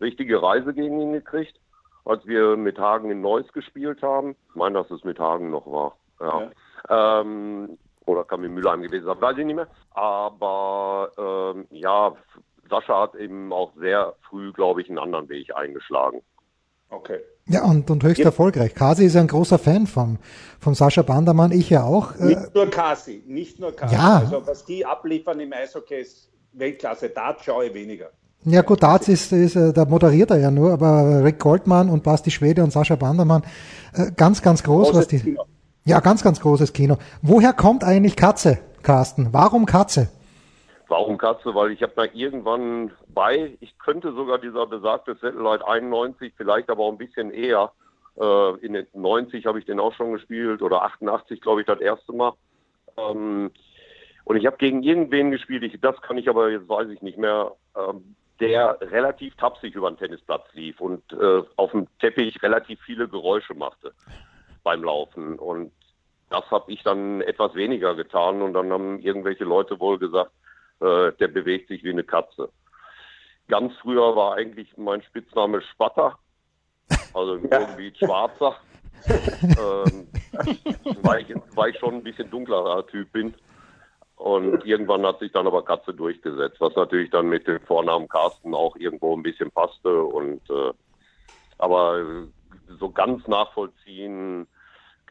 richtige 0.00 0.42
Reise 0.42 0.74
gegen 0.74 1.00
ihn 1.00 1.12
gekriegt, 1.12 1.58
als 2.04 2.24
wir 2.26 2.56
mit 2.56 2.78
Hagen 2.78 3.10
in 3.10 3.20
Neuss 3.20 3.52
gespielt 3.52 4.02
haben. 4.02 4.36
Ich 4.50 4.54
meine, 4.54 4.74
dass 4.74 4.90
es 4.90 5.04
mit 5.04 5.18
Hagen 5.18 5.50
noch 5.50 5.66
war. 5.66 5.96
Ja. 6.20 6.50
ja. 6.88 7.20
Ähm, 7.20 7.78
oder 8.06 8.24
kann 8.24 8.42
mit 8.42 8.50
Mülheim 8.50 8.82
gewesen 8.82 9.06
sein, 9.06 9.20
weiß 9.20 9.38
ich 9.38 9.46
nicht 9.46 9.56
mehr. 9.56 9.68
Aber 9.92 11.10
ähm, 11.16 11.66
ja, 11.70 12.14
Sascha 12.68 13.02
hat 13.02 13.14
eben 13.14 13.52
auch 13.52 13.72
sehr 13.76 14.14
früh, 14.28 14.52
glaube 14.52 14.82
ich, 14.82 14.88
einen 14.88 14.98
anderen 14.98 15.28
Weg 15.28 15.54
eingeschlagen. 15.56 16.22
Okay. 16.94 17.20
Ja, 17.46 17.64
und, 17.64 17.90
und 17.90 18.02
höchst 18.02 18.20
ja. 18.20 18.26
erfolgreich. 18.26 18.74
Kasi 18.74 19.04
ist 19.04 19.16
ein 19.16 19.26
großer 19.26 19.58
Fan 19.58 19.86
von, 19.86 20.18
von 20.60 20.74
Sascha 20.74 21.02
Bandermann, 21.02 21.52
ich 21.52 21.68
ja 21.68 21.84
auch. 21.84 22.14
Nicht 22.18 22.38
äh, 22.38 22.48
nur 22.54 22.70
Kasi, 22.70 23.22
nicht 23.26 23.60
nur 23.60 23.76
Kasi. 23.76 23.94
Ja. 23.94 24.18
Also 24.18 24.46
was 24.46 24.64
die 24.64 24.86
abliefern 24.86 25.40
im 25.40 25.52
Eishockey 25.52 26.00
ist 26.00 26.30
Weltklasse. 26.52 27.10
Dart 27.10 27.44
schaue 27.44 27.66
ich 27.66 27.74
weniger. 27.74 28.10
Ja 28.46 28.62
gut, 28.62 28.82
Darts 28.82 29.08
ist, 29.08 29.32
ist 29.32 29.56
äh, 29.56 29.72
da 29.72 29.86
moderiert 29.86 30.30
er 30.30 30.38
ja 30.38 30.50
nur, 30.50 30.72
aber 30.72 31.24
Rick 31.24 31.38
Goldmann 31.38 31.88
und 31.88 32.02
Basti 32.02 32.30
Schwede 32.30 32.62
und 32.62 32.72
Sascha 32.72 32.94
Bandermann, 32.94 33.42
äh, 33.94 34.10
ganz, 34.14 34.42
ganz 34.42 34.62
groß, 34.62 34.88
Großes 34.88 35.00
was 35.00 35.08
die. 35.08 35.18
Kino. 35.18 35.44
Ja, 35.86 36.00
ganz, 36.00 36.22
ganz 36.22 36.40
großes 36.40 36.72
Kino. 36.72 36.96
Woher 37.22 37.52
kommt 37.52 37.84
eigentlich 37.84 38.16
Katze, 38.16 38.58
Carsten? 38.82 39.28
Warum 39.32 39.66
Katze? 39.66 40.08
Warum 40.94 41.18
Katze? 41.18 41.56
Weil 41.56 41.72
ich 41.72 41.82
habe 41.82 41.92
mal 41.96 42.08
irgendwann 42.12 42.92
bei, 43.08 43.56
ich 43.58 43.76
könnte 43.80 44.12
sogar 44.12 44.38
dieser 44.38 44.64
besagte 44.64 45.16
Satellite 45.16 45.66
91, 45.66 46.32
vielleicht 46.36 46.70
aber 46.70 46.84
auch 46.84 46.92
ein 46.92 46.98
bisschen 46.98 47.32
eher, 47.32 47.72
äh, 48.16 48.58
in 48.64 48.74
den 48.74 48.86
90 48.94 49.44
habe 49.44 49.58
ich 49.58 49.64
den 49.64 49.80
auch 49.80 49.92
schon 49.94 50.12
gespielt 50.12 50.62
oder 50.62 50.82
88 50.84 51.40
glaube 51.40 51.62
ich 51.62 51.66
das 51.66 51.80
erste 51.80 52.12
Mal. 52.12 52.34
Ähm, 52.96 53.50
und 54.22 54.36
ich 54.36 54.46
habe 54.46 54.56
gegen 54.56 54.84
irgendwen 54.84 55.32
gespielt, 55.32 55.64
ich, 55.64 55.80
das 55.80 56.00
kann 56.00 56.16
ich 56.16 56.28
aber, 56.28 56.48
jetzt 56.50 56.68
weiß 56.68 56.88
ich 56.90 57.02
nicht 57.02 57.18
mehr, 57.18 57.56
ähm, 57.76 58.14
der 58.38 58.78
relativ 58.80 59.34
tapsig 59.34 59.74
über 59.74 59.90
den 59.90 59.98
Tennisplatz 59.98 60.44
lief 60.52 60.80
und 60.80 61.02
äh, 61.12 61.42
auf 61.56 61.72
dem 61.72 61.88
Teppich 61.98 62.40
relativ 62.40 62.80
viele 62.82 63.08
Geräusche 63.08 63.54
machte 63.54 63.94
beim 64.62 64.84
Laufen. 64.84 65.40
Und 65.40 65.72
das 66.30 66.48
habe 66.52 66.70
ich 66.70 66.84
dann 66.84 67.20
etwas 67.20 67.56
weniger 67.56 67.96
getan. 67.96 68.42
Und 68.42 68.52
dann 68.52 68.70
haben 68.70 69.00
irgendwelche 69.00 69.42
Leute 69.42 69.80
wohl 69.80 69.98
gesagt, 69.98 70.30
äh, 70.84 71.12
der 71.18 71.28
bewegt 71.28 71.68
sich 71.68 71.82
wie 71.84 71.90
eine 71.90 72.04
Katze. 72.04 72.50
Ganz 73.48 73.74
früher 73.80 74.14
war 74.16 74.34
eigentlich 74.34 74.76
mein 74.76 75.02
Spitzname 75.02 75.62
Spatter, 75.62 76.18
also 77.12 77.36
ja. 77.50 77.60
irgendwie 77.60 77.92
Schwarzer. 77.96 78.56
ähm, 79.06 80.08
weil, 81.02 81.22
ich, 81.22 81.36
weil 81.54 81.70
ich 81.70 81.78
schon 81.78 81.94
ein 81.94 82.02
bisschen 82.02 82.30
dunklerer 82.30 82.86
Typ 82.86 83.12
bin. 83.12 83.34
Und 84.16 84.64
irgendwann 84.64 85.04
hat 85.04 85.18
sich 85.18 85.32
dann 85.32 85.46
aber 85.46 85.64
Katze 85.64 85.92
durchgesetzt, 85.92 86.60
was 86.60 86.74
natürlich 86.76 87.10
dann 87.10 87.28
mit 87.28 87.46
dem 87.46 87.60
Vornamen 87.60 88.08
Carsten 88.08 88.54
auch 88.54 88.76
irgendwo 88.76 89.14
ein 89.14 89.22
bisschen 89.22 89.50
passte. 89.50 90.02
Und 90.02 90.48
äh, 90.48 90.72
aber 91.58 92.26
so 92.78 92.90
ganz 92.90 93.26
nachvollziehen 93.26 94.46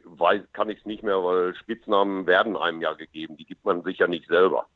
weiß, 0.06 0.42
kann 0.54 0.70
ich 0.70 0.80
es 0.80 0.86
nicht 0.86 1.04
mehr, 1.04 1.24
weil 1.24 1.56
Spitznamen 1.56 2.26
werden 2.28 2.58
einem 2.58 2.82
ja 2.82 2.94
gegeben, 2.94 3.38
die 3.38 3.46
gibt 3.46 3.64
man 3.66 3.84
sich 3.84 4.00
ja 4.00 4.08
nicht 4.08 4.28
selber. 4.28 4.68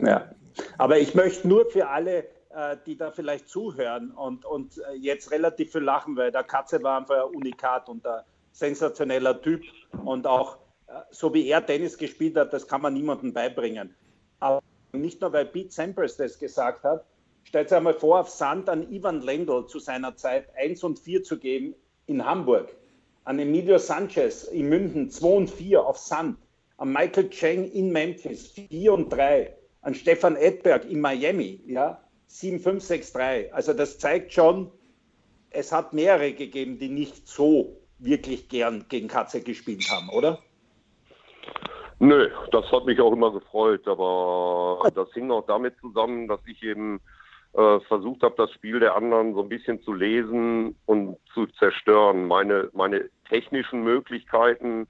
Ja, 0.00 0.30
aber 0.78 0.98
ich 0.98 1.14
möchte 1.14 1.48
nur 1.48 1.70
für 1.70 1.88
alle, 1.88 2.24
äh, 2.50 2.76
die 2.86 2.96
da 2.96 3.10
vielleicht 3.10 3.48
zuhören 3.48 4.10
und, 4.10 4.44
und 4.44 4.78
äh, 4.78 4.94
jetzt 4.94 5.30
relativ 5.30 5.72
viel 5.72 5.82
lachen, 5.82 6.16
weil 6.16 6.32
der 6.32 6.44
Katze 6.44 6.82
war 6.82 6.98
einfach 6.98 7.26
ein 7.26 7.34
Unikat 7.34 7.88
und 7.88 8.06
ein 8.06 8.22
sensationeller 8.52 9.40
Typ. 9.40 9.62
Und 10.04 10.26
auch 10.26 10.58
äh, 10.86 10.92
so 11.10 11.32
wie 11.32 11.48
er 11.48 11.64
Tennis 11.64 11.96
gespielt 11.96 12.36
hat, 12.36 12.52
das 12.52 12.66
kann 12.66 12.82
man 12.82 12.94
niemandem 12.94 13.32
beibringen. 13.32 13.94
Aber 14.40 14.62
nicht 14.92 15.20
nur, 15.20 15.32
weil 15.32 15.46
Pete 15.46 15.72
Sampras 15.72 16.16
das 16.16 16.38
gesagt 16.38 16.84
hat, 16.84 17.04
stellt 17.44 17.70
euch 17.70 17.78
einmal 17.78 17.94
vor, 17.94 18.20
auf 18.20 18.28
Sand 18.28 18.68
an 18.68 18.90
Ivan 18.92 19.22
Lendl 19.22 19.66
zu 19.66 19.78
seiner 19.78 20.16
Zeit 20.16 20.48
1 20.56 20.84
und 20.84 20.98
4 20.98 21.22
zu 21.22 21.38
geben 21.38 21.74
in 22.06 22.24
Hamburg, 22.24 22.74
an 23.24 23.38
Emilio 23.38 23.78
Sanchez 23.78 24.44
in 24.44 24.68
München 24.68 25.10
2 25.10 25.26
und 25.26 25.50
4 25.50 25.84
auf 25.84 25.96
Sand, 25.98 26.36
an 26.76 26.92
Michael 26.92 27.30
Cheng 27.30 27.70
in 27.70 27.92
Memphis 27.92 28.48
4 28.48 28.92
und 28.92 29.10
3, 29.10 29.54
an 29.82 29.94
Stefan 29.94 30.36
Edberg 30.36 30.84
in 30.84 31.00
Miami, 31.00 31.60
ja, 31.66 32.00
7, 32.28 32.60
5, 32.60 32.82
6, 32.82 33.12
3. 33.12 33.52
Also 33.52 33.74
das 33.74 33.98
zeigt 33.98 34.32
schon, 34.32 34.70
es 35.50 35.70
hat 35.70 35.92
mehrere 35.92 36.32
gegeben, 36.32 36.78
die 36.78 36.88
nicht 36.88 37.28
so 37.28 37.76
wirklich 37.98 38.48
gern 38.48 38.86
gegen 38.88 39.08
Katze 39.08 39.42
gespielt 39.42 39.88
haben, 39.90 40.08
oder? 40.08 40.38
Nö, 41.98 42.30
das 42.50 42.64
hat 42.72 42.86
mich 42.86 43.00
auch 43.00 43.12
immer 43.12 43.30
gefreut, 43.32 43.86
aber 43.86 44.90
das 44.94 45.12
hing 45.12 45.30
auch 45.30 45.46
damit 45.46 45.76
zusammen, 45.80 46.26
dass 46.26 46.40
ich 46.46 46.60
eben 46.62 47.00
äh, 47.52 47.78
versucht 47.80 48.22
habe, 48.22 48.34
das 48.36 48.50
Spiel 48.52 48.80
der 48.80 48.96
anderen 48.96 49.34
so 49.34 49.42
ein 49.42 49.48
bisschen 49.48 49.80
zu 49.82 49.92
lesen 49.92 50.74
und 50.86 51.18
zu 51.32 51.46
zerstören. 51.58 52.26
Meine, 52.26 52.70
meine 52.72 53.08
technischen 53.28 53.84
Möglichkeiten 53.84 54.88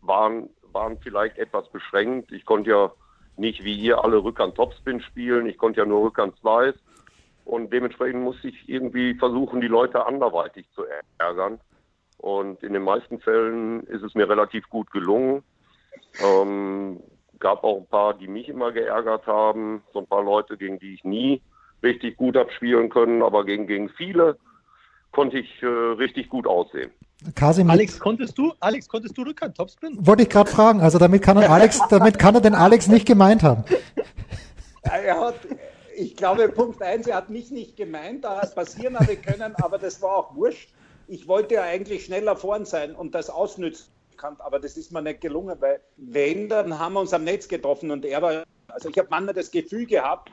waren, 0.00 0.48
waren 0.72 0.98
vielleicht 1.00 1.36
etwas 1.38 1.68
beschränkt. 1.70 2.32
Ich 2.32 2.46
konnte 2.46 2.70
ja 2.70 2.92
nicht 3.38 3.64
wie 3.64 3.74
ihr 3.74 4.04
alle 4.04 4.22
Rückhand 4.22 4.54
Topspin 4.54 5.00
spielen, 5.00 5.46
ich 5.46 5.58
konnte 5.58 5.80
ja 5.80 5.86
nur 5.86 6.02
Rückhand 6.02 6.36
Slice 6.38 6.78
und 7.44 7.72
dementsprechend 7.72 8.22
musste 8.22 8.48
ich 8.48 8.68
irgendwie 8.68 9.14
versuchen, 9.14 9.60
die 9.60 9.68
Leute 9.68 10.04
anderweitig 10.04 10.66
zu 10.74 10.84
ärgern. 11.18 11.58
Und 12.18 12.62
in 12.62 12.74
den 12.74 12.82
meisten 12.82 13.20
Fällen 13.20 13.84
ist 13.84 14.02
es 14.02 14.14
mir 14.14 14.28
relativ 14.28 14.68
gut 14.68 14.90
gelungen. 14.90 15.42
Ähm, 16.22 17.00
gab 17.38 17.64
auch 17.64 17.78
ein 17.78 17.86
paar, 17.86 18.14
die 18.14 18.28
mich 18.28 18.48
immer 18.48 18.72
geärgert 18.72 19.26
haben. 19.26 19.82
So 19.94 20.00
ein 20.00 20.06
paar 20.06 20.24
Leute, 20.24 20.58
gegen 20.58 20.78
die 20.78 20.92
ich 20.92 21.04
nie 21.04 21.40
richtig 21.82 22.16
gut 22.18 22.36
habe 22.36 22.52
spielen 22.52 22.90
können, 22.90 23.22
aber 23.22 23.44
gegen, 23.44 23.66
gegen 23.66 23.88
viele 23.88 24.36
konnte 25.12 25.38
ich 25.38 25.62
äh, 25.62 25.66
richtig 25.66 26.28
gut 26.28 26.46
aussehen. 26.46 26.90
Kasim, 27.34 27.68
Alex, 27.68 27.98
konntest 27.98 28.38
du, 28.38 28.52
Alex, 28.60 28.88
konntest 28.88 29.18
du 29.18 29.22
Rückhand 29.22 29.56
Topspin? 29.56 29.96
Wollte 30.06 30.22
ich 30.22 30.28
gerade 30.28 30.50
fragen. 30.50 30.80
Also 30.80 30.98
damit 30.98 31.22
kann 31.22 31.36
er 31.36 31.50
Alex, 31.50 31.80
damit 31.90 32.18
kann 32.18 32.34
er 32.34 32.40
den 32.40 32.54
Alex 32.54 32.86
nicht 32.86 33.06
gemeint 33.06 33.42
haben. 33.42 33.64
Er 34.82 35.20
hat, 35.20 35.34
ich 35.96 36.16
glaube, 36.16 36.48
Punkt 36.48 36.80
1, 36.80 37.08
er 37.08 37.16
hat 37.16 37.30
mich 37.30 37.50
nicht 37.50 37.76
gemeint, 37.76 38.24
da 38.24 38.40
es 38.42 38.54
passieren 38.54 38.98
habe 38.98 39.16
können, 39.16 39.54
aber 39.56 39.78
das 39.78 40.00
war 40.00 40.16
auch 40.16 40.34
wurscht. 40.36 40.70
Ich 41.08 41.26
wollte 41.26 41.54
ja 41.54 41.62
eigentlich 41.62 42.04
schneller 42.04 42.36
vorn 42.36 42.64
sein 42.64 42.94
und 42.94 43.14
das 43.14 43.30
ausnützen 43.30 43.90
aber 44.22 44.58
das 44.58 44.76
ist 44.76 44.92
mir 44.92 45.02
nicht 45.02 45.20
gelungen, 45.20 45.56
weil 45.60 45.80
wenn, 45.96 46.48
dann 46.48 46.78
haben 46.78 46.94
wir 46.94 47.00
uns 47.00 47.12
am 47.12 47.24
Netz 47.24 47.48
getroffen 47.48 47.90
und 47.90 48.04
er 48.04 48.22
war, 48.22 48.44
also 48.68 48.88
ich 48.88 48.98
habe 48.98 49.08
manchmal 49.10 49.34
das 49.34 49.50
Gefühl 49.50 49.86
gehabt, 49.86 50.30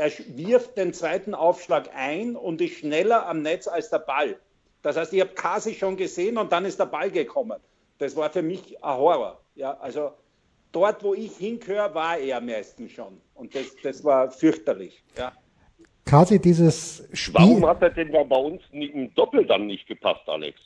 er 0.00 0.10
wirft 0.28 0.78
den 0.78 0.94
zweiten 0.94 1.34
Aufschlag 1.34 1.90
ein 1.94 2.34
und 2.34 2.60
ist 2.60 2.78
schneller 2.78 3.26
am 3.26 3.42
Netz 3.42 3.68
als 3.68 3.90
der 3.90 3.98
Ball. 3.98 4.36
Das 4.82 4.96
heißt, 4.96 5.12
ich 5.12 5.20
habe 5.20 5.34
Kasi 5.34 5.74
schon 5.74 5.96
gesehen 5.96 6.38
und 6.38 6.50
dann 6.52 6.64
ist 6.64 6.80
der 6.80 6.86
Ball 6.86 7.10
gekommen. 7.10 7.60
Das 7.98 8.16
war 8.16 8.30
für 8.30 8.40
mich 8.40 8.82
ein 8.82 8.96
Horror. 8.96 9.40
Ja, 9.54 9.76
also 9.78 10.12
dort, 10.72 11.04
wo 11.04 11.12
ich 11.12 11.36
hingehöre, 11.36 11.94
war 11.94 12.16
er 12.16 12.40
meistens 12.40 12.92
schon. 12.92 13.20
Und 13.34 13.54
das, 13.54 13.76
das 13.82 14.02
war 14.02 14.30
fürchterlich. 14.30 15.04
Ja. 15.18 15.32
Kasi, 16.06 16.38
dieses 16.38 17.06
Spiel. 17.12 17.34
Warum 17.34 17.66
hat 17.66 17.82
er 17.82 17.90
denn 17.90 18.10
bei 18.10 18.36
uns 18.36 18.62
im 18.72 19.12
Doppel 19.14 19.44
dann 19.44 19.66
nicht 19.66 19.86
gepasst, 19.86 20.26
Alex? 20.26 20.58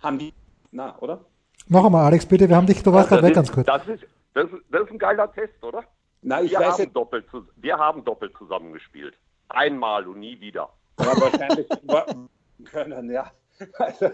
Haben 0.00 0.18
die. 0.18 0.34
Na, 0.70 0.98
oder? 1.00 1.24
Noch 1.66 1.86
einmal, 1.86 2.04
Alex, 2.04 2.26
bitte, 2.26 2.46
wir 2.46 2.56
haben 2.56 2.66
dich, 2.66 2.82
du 2.82 2.92
warst 2.92 3.08
gerade 3.08 3.22
weg 3.22 3.34
ganz 3.34 3.50
kurz. 3.50 3.66
Das 3.66 3.86
ist, 3.88 4.04
das, 4.34 4.44
ist, 4.44 4.62
das 4.70 4.82
ist 4.82 4.90
ein 4.90 4.98
geiler 4.98 5.32
Test, 5.32 5.62
oder? 5.62 5.82
Na, 6.22 6.42
ich 6.42 6.50
wir, 6.50 6.60
weiß 6.60 6.78
haben 6.78 6.92
doppelt, 6.92 7.26
wir 7.56 7.78
haben 7.78 8.04
doppelt 8.04 8.36
zusammengespielt. 8.36 9.14
Einmal 9.48 10.06
und 10.06 10.20
nie 10.20 10.40
wieder. 10.40 10.68
Ja, 10.98 11.20
wahrscheinlich 11.20 11.66
können, 12.64 13.10
ja. 13.10 13.30
Also, 13.78 14.10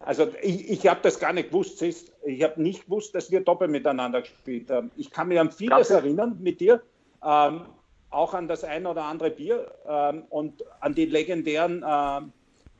also 0.00 0.28
ich, 0.42 0.70
ich 0.70 0.86
habe 0.86 1.00
das 1.02 1.18
gar 1.18 1.32
nicht 1.32 1.50
gewusst. 1.50 1.82
Ich 1.82 2.42
habe 2.42 2.62
nicht 2.62 2.84
gewusst, 2.84 3.14
dass 3.14 3.30
wir 3.30 3.40
doppelt 3.40 3.70
miteinander 3.70 4.20
gespielt 4.20 4.70
haben. 4.70 4.90
Ich 4.96 5.10
kann 5.10 5.28
mich 5.28 5.40
an 5.40 5.50
vieles 5.50 5.90
erinnern 5.90 6.38
mit 6.40 6.60
dir, 6.60 6.82
ähm, 7.24 7.66
auch 8.10 8.34
an 8.34 8.48
das 8.48 8.64
ein 8.64 8.86
oder 8.86 9.04
andere 9.04 9.30
Bier 9.30 9.72
ähm, 9.86 10.24
und 10.30 10.64
an 10.80 10.94
die 10.94 11.06
legendären 11.06 11.84
ähm, 11.86 12.32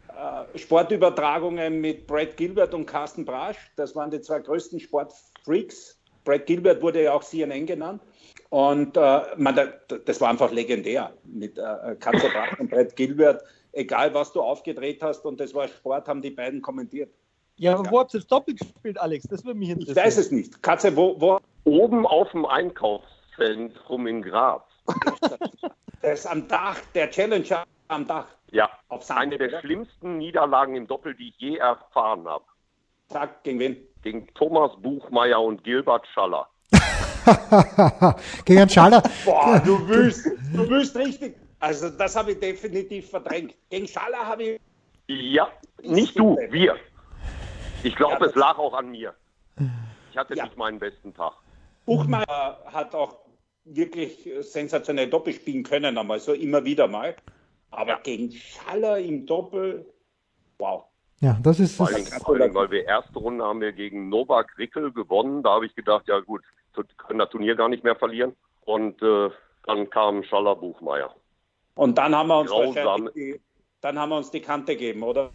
äh, 0.09 0.59
Sportübertragungen 0.59 1.81
mit 1.81 2.07
Brad 2.07 2.37
Gilbert 2.37 2.75
und 2.75 2.87
Carsten 2.87 3.25
Brasch. 3.25 3.71
Das 3.77 3.95
waren 3.95 4.11
die 4.11 4.21
zwei 4.21 4.41
größten 4.41 4.81
Sportfreaks. 4.81 5.99
Brad 6.25 6.47
Gilbert 6.47 6.83
wurde 6.83 7.03
ja 7.05 7.13
auch 7.13 7.23
CNN 7.23 7.67
genannt. 7.67 8.03
Und 8.51 8.97
äh, 8.97 9.21
man, 9.37 9.59
das 10.07 10.21
war 10.21 10.31
einfach 10.31 10.51
legendär 10.51 11.13
mit 11.25 11.59
äh, 11.59 11.97
Brasch 12.01 12.59
und 12.59 12.71
Brad 12.71 12.97
Gilbert. 12.97 13.43
Egal, 13.73 14.15
was 14.15 14.33
du 14.33 14.41
aufgedreht 14.41 15.03
hast 15.03 15.25
und 15.27 15.39
das 15.39 15.55
war 15.55 15.69
Sport, 15.69 16.09
haben 16.09 16.23
die 16.23 16.31
beiden 16.31 16.63
kommentiert. 16.63 17.11
Ja, 17.57 17.75
aber 17.75 17.85
ja. 17.85 17.91
wo 17.91 18.01
habt 18.01 18.15
ihr 18.15 18.21
das 18.21 18.27
doppelt 18.27 18.59
gespielt, 18.61 18.99
Alex? 18.99 19.27
Das 19.29 19.45
würde 19.45 19.59
mich 19.59 19.71
interessieren. 19.71 19.99
Ich 19.99 20.05
weiß 20.05 20.17
es 20.17 20.31
nicht. 20.31 20.63
Katze, 20.63 20.97
wo? 20.97 21.21
wo? 21.21 21.39
Oben 21.65 22.07
auf 22.07 22.31
dem 22.31 22.47
Einkaufszentrum 22.47 24.07
in 24.07 24.23
Graz. 24.23 24.63
das 26.01 26.21
ist 26.21 26.27
am 26.27 26.49
Dach, 26.49 26.79
der 26.95 27.11
Challenger 27.11 27.65
am 27.89 28.07
Dach. 28.07 28.29
Ja, 28.51 28.71
eine 29.09 29.37
der 29.37 29.49
oder? 29.49 29.61
schlimmsten 29.61 30.19
Niederlagen 30.19 30.75
im 30.77 30.87
Doppel, 30.87 31.15
die 31.15 31.29
ich 31.29 31.39
je 31.39 31.57
erfahren 31.57 32.27
habe. 32.27 32.45
Sag, 33.11 33.43
gegen 33.43 33.59
wen? 33.59 33.77
Gegen 34.03 34.27
Thomas 34.35 34.73
Buchmeier 34.81 35.43
und 35.43 35.65
Gilbert 35.65 36.07
Schaller. 36.15 36.49
gegen 38.45 38.69
Schaller. 38.69 39.03
Boah, 39.25 39.61
du 39.65 39.79
willst, 39.89 40.27
du 40.27 40.69
willst 40.69 40.97
richtig. 40.97 41.37
Also 41.61 41.91
das 41.91 42.15
habe 42.17 42.33
ich 42.33 42.41
definitiv 42.41 43.11
verdrängt. 43.11 43.55
Gegen 43.71 43.87
Schaller 43.87 44.27
habe 44.27 44.43
ich. 44.43 44.61
Ja, 45.09 45.49
nicht 45.83 46.19
du, 46.19 46.37
wir. 46.51 46.77
Ich 47.83 47.97
glaube, 47.97 48.25
ja, 48.25 48.27
es 48.27 48.35
lag 48.35 48.59
auch 48.59 48.75
an 48.75 48.91
mir. 48.91 49.15
Ich 50.11 50.17
hatte 50.17 50.35
ja. 50.35 50.45
nicht 50.45 50.57
meinen 50.57 50.79
besten 50.79 51.15
Tag. 51.15 51.33
Buchmeier 51.87 52.61
hat 52.67 52.95
auch 52.95 53.17
wirklich 53.65 54.29
sensationell 54.41 55.09
Doppel 55.09 55.33
spielen 55.33 55.63
können, 55.63 55.97
einmal 55.97 56.21
so 56.21 56.33
immer 56.33 56.65
wieder 56.65 56.87
mal. 56.87 57.17
Aber 57.71 57.91
ja. 57.91 57.99
gegen 58.03 58.33
Schaller 58.33 58.99
im 58.99 59.27
Doppel, 59.27 59.87
wow. 60.59 60.85
Ja, 61.21 61.39
das 61.43 61.59
ist 61.59 61.77
vor 61.77 61.89
allem, 61.89 62.05
vor 62.05 62.37
allem, 62.37 62.55
weil 62.55 62.71
wir 62.71 62.87
erste 62.87 63.19
Runde 63.19 63.45
haben 63.45 63.61
wir 63.61 63.73
gegen 63.73 64.09
Novak 64.09 64.57
Rickel 64.57 64.93
gewonnen. 64.93 65.43
Da 65.43 65.55
habe 65.55 65.67
ich 65.67 65.75
gedacht, 65.75 66.07
ja 66.07 66.21
gut, 66.21 66.43
können 66.85 67.19
das 67.19 67.31
Turnier 67.31 67.55
gar 67.55 67.69
nicht 67.69 67.85
mehr 67.85 67.97
verlieren. 67.97 68.35
Und 68.65 69.03
äh, 69.03 69.31
dann 69.65 69.91
kam 69.91 70.23
Schaller 70.25 70.57
Buchmeier. 70.57 71.15
Und 71.75 71.97
dann 71.97 72.15
haben 72.15 72.29
wir 72.29 72.41
uns 72.41 72.51
Grausam. 72.51 73.11
die, 73.15 73.41
dann 73.81 73.99
haben 73.99 74.11
wir 74.11 74.17
uns 74.17 74.31
die 74.31 74.41
Kante 74.41 74.73
gegeben, 74.73 75.03
oder? 75.03 75.31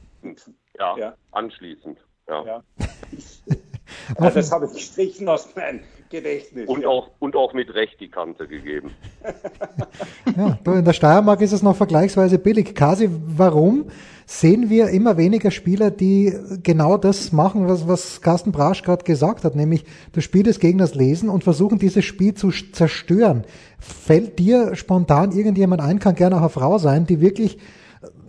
Ja, 0.78 0.98
ja. 0.98 1.14
anschließend. 1.32 2.00
Ja. 2.28 2.46
ja. 2.46 2.64
ja 4.20 4.30
das 4.30 4.52
habe 4.52 4.66
ich 4.66 4.74
gestrichen 4.74 5.28
aus 5.30 5.56
meinem 5.56 5.82
Gedächtnis. 6.10 6.68
Und, 6.68 6.82
ja. 6.82 6.90
auch, 6.90 7.10
und 7.20 7.36
auch 7.36 7.54
mit 7.54 7.74
Recht 7.74 8.00
die 8.00 8.10
Kante 8.10 8.48
gegeben. 8.48 8.94
ja, 10.38 10.58
in 10.66 10.86
der 10.86 10.94
Steiermark 10.94 11.42
ist 11.42 11.54
es 11.54 11.64
noch 11.64 11.76
vergleichsweise 11.76 12.40
billig. 12.40 12.76
Kasi, 12.76 13.10
warum 13.10 13.90
sehen 14.26 14.70
wir 14.70 14.90
immer 14.90 15.18
weniger 15.18 15.52
Spieler, 15.52 15.92
die 15.92 16.34
genau 16.64 16.98
das 16.98 17.32
machen, 17.32 17.68
was, 17.68 17.88
was 17.88 18.22
Carsten 18.22 18.52
Brasch 18.52 18.84
gerade 18.84 19.04
gesagt 19.04 19.44
hat, 19.44 19.56
nämlich 19.56 19.86
das 20.12 20.24
Spiel 20.24 20.44
des 20.44 20.60
Gegners 20.60 20.96
lesen 20.96 21.30
und 21.30 21.44
versuchen, 21.44 21.80
dieses 21.80 22.06
Spiel 22.06 22.34
zu 22.34 22.52
zerstören. 22.52 23.44
Fällt 23.80 24.40
dir 24.40 24.76
spontan 24.76 25.32
irgendjemand 25.32 25.82
ein, 25.82 26.00
kann 26.00 26.16
gerne 26.16 26.36
auch 26.36 26.42
eine 26.42 26.50
Frau 26.50 26.78
sein, 26.78 27.06
die 27.06 27.22
wirklich 27.22 27.58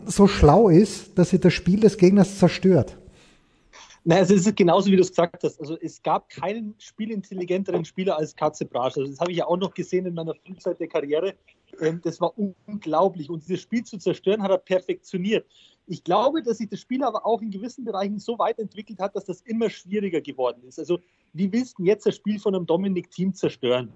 so 0.06 0.26
schlau 0.26 0.68
ist, 0.68 1.18
dass 1.18 1.30
sie 1.30 1.38
das 1.38 1.52
Spiel 1.52 1.80
des 1.80 1.98
Gegners 1.98 2.38
zerstört? 2.38 2.96
Nein, 4.06 4.22
es 4.22 4.30
ist 4.30 4.54
genauso, 4.54 4.90
wie 4.90 4.96
du 4.96 5.02
es 5.02 5.08
gesagt 5.08 5.42
hast. 5.44 5.58
Also 5.58 5.78
es 5.80 6.02
gab 6.02 6.28
keinen 6.28 6.74
spielintelligenteren 6.78 7.86
Spieler 7.86 8.18
als 8.18 8.36
Katze 8.36 8.66
Brasch. 8.66 8.98
Also 8.98 9.10
das 9.10 9.18
habe 9.18 9.30
ich 9.30 9.38
ja 9.38 9.46
auch 9.46 9.56
noch 9.56 9.72
gesehen 9.72 10.04
in 10.04 10.12
meiner 10.12 10.34
Frühzeit 10.34 10.78
der 10.78 10.88
Karriere. 10.88 11.34
Ähm, 11.80 12.02
das 12.04 12.20
war 12.20 12.34
unglaublich. 12.66 13.30
Und 13.30 13.44
dieses 13.44 13.62
Spiel 13.62 13.82
zu 13.82 13.96
zerstören, 13.96 14.42
hat 14.42 14.50
er 14.50 14.58
perfektioniert. 14.58 15.46
Ich 15.86 16.02
glaube, 16.02 16.42
dass 16.42 16.58
sich 16.58 16.68
das 16.68 16.80
Spiel 16.80 17.04
aber 17.04 17.26
auch 17.26 17.42
in 17.42 17.50
gewissen 17.50 17.84
Bereichen 17.84 18.18
so 18.18 18.38
weit 18.38 18.58
entwickelt 18.58 18.98
hat, 19.00 19.14
dass 19.14 19.24
das 19.24 19.42
immer 19.42 19.68
schwieriger 19.68 20.20
geworden 20.20 20.62
ist. 20.66 20.78
Also, 20.78 20.98
wie 21.32 21.52
willst 21.52 21.78
du 21.78 21.84
jetzt 21.84 22.06
das 22.06 22.16
Spiel 22.16 22.38
von 22.38 22.54
einem 22.54 22.64
Dominik-Team 22.64 23.34
zerstören? 23.34 23.92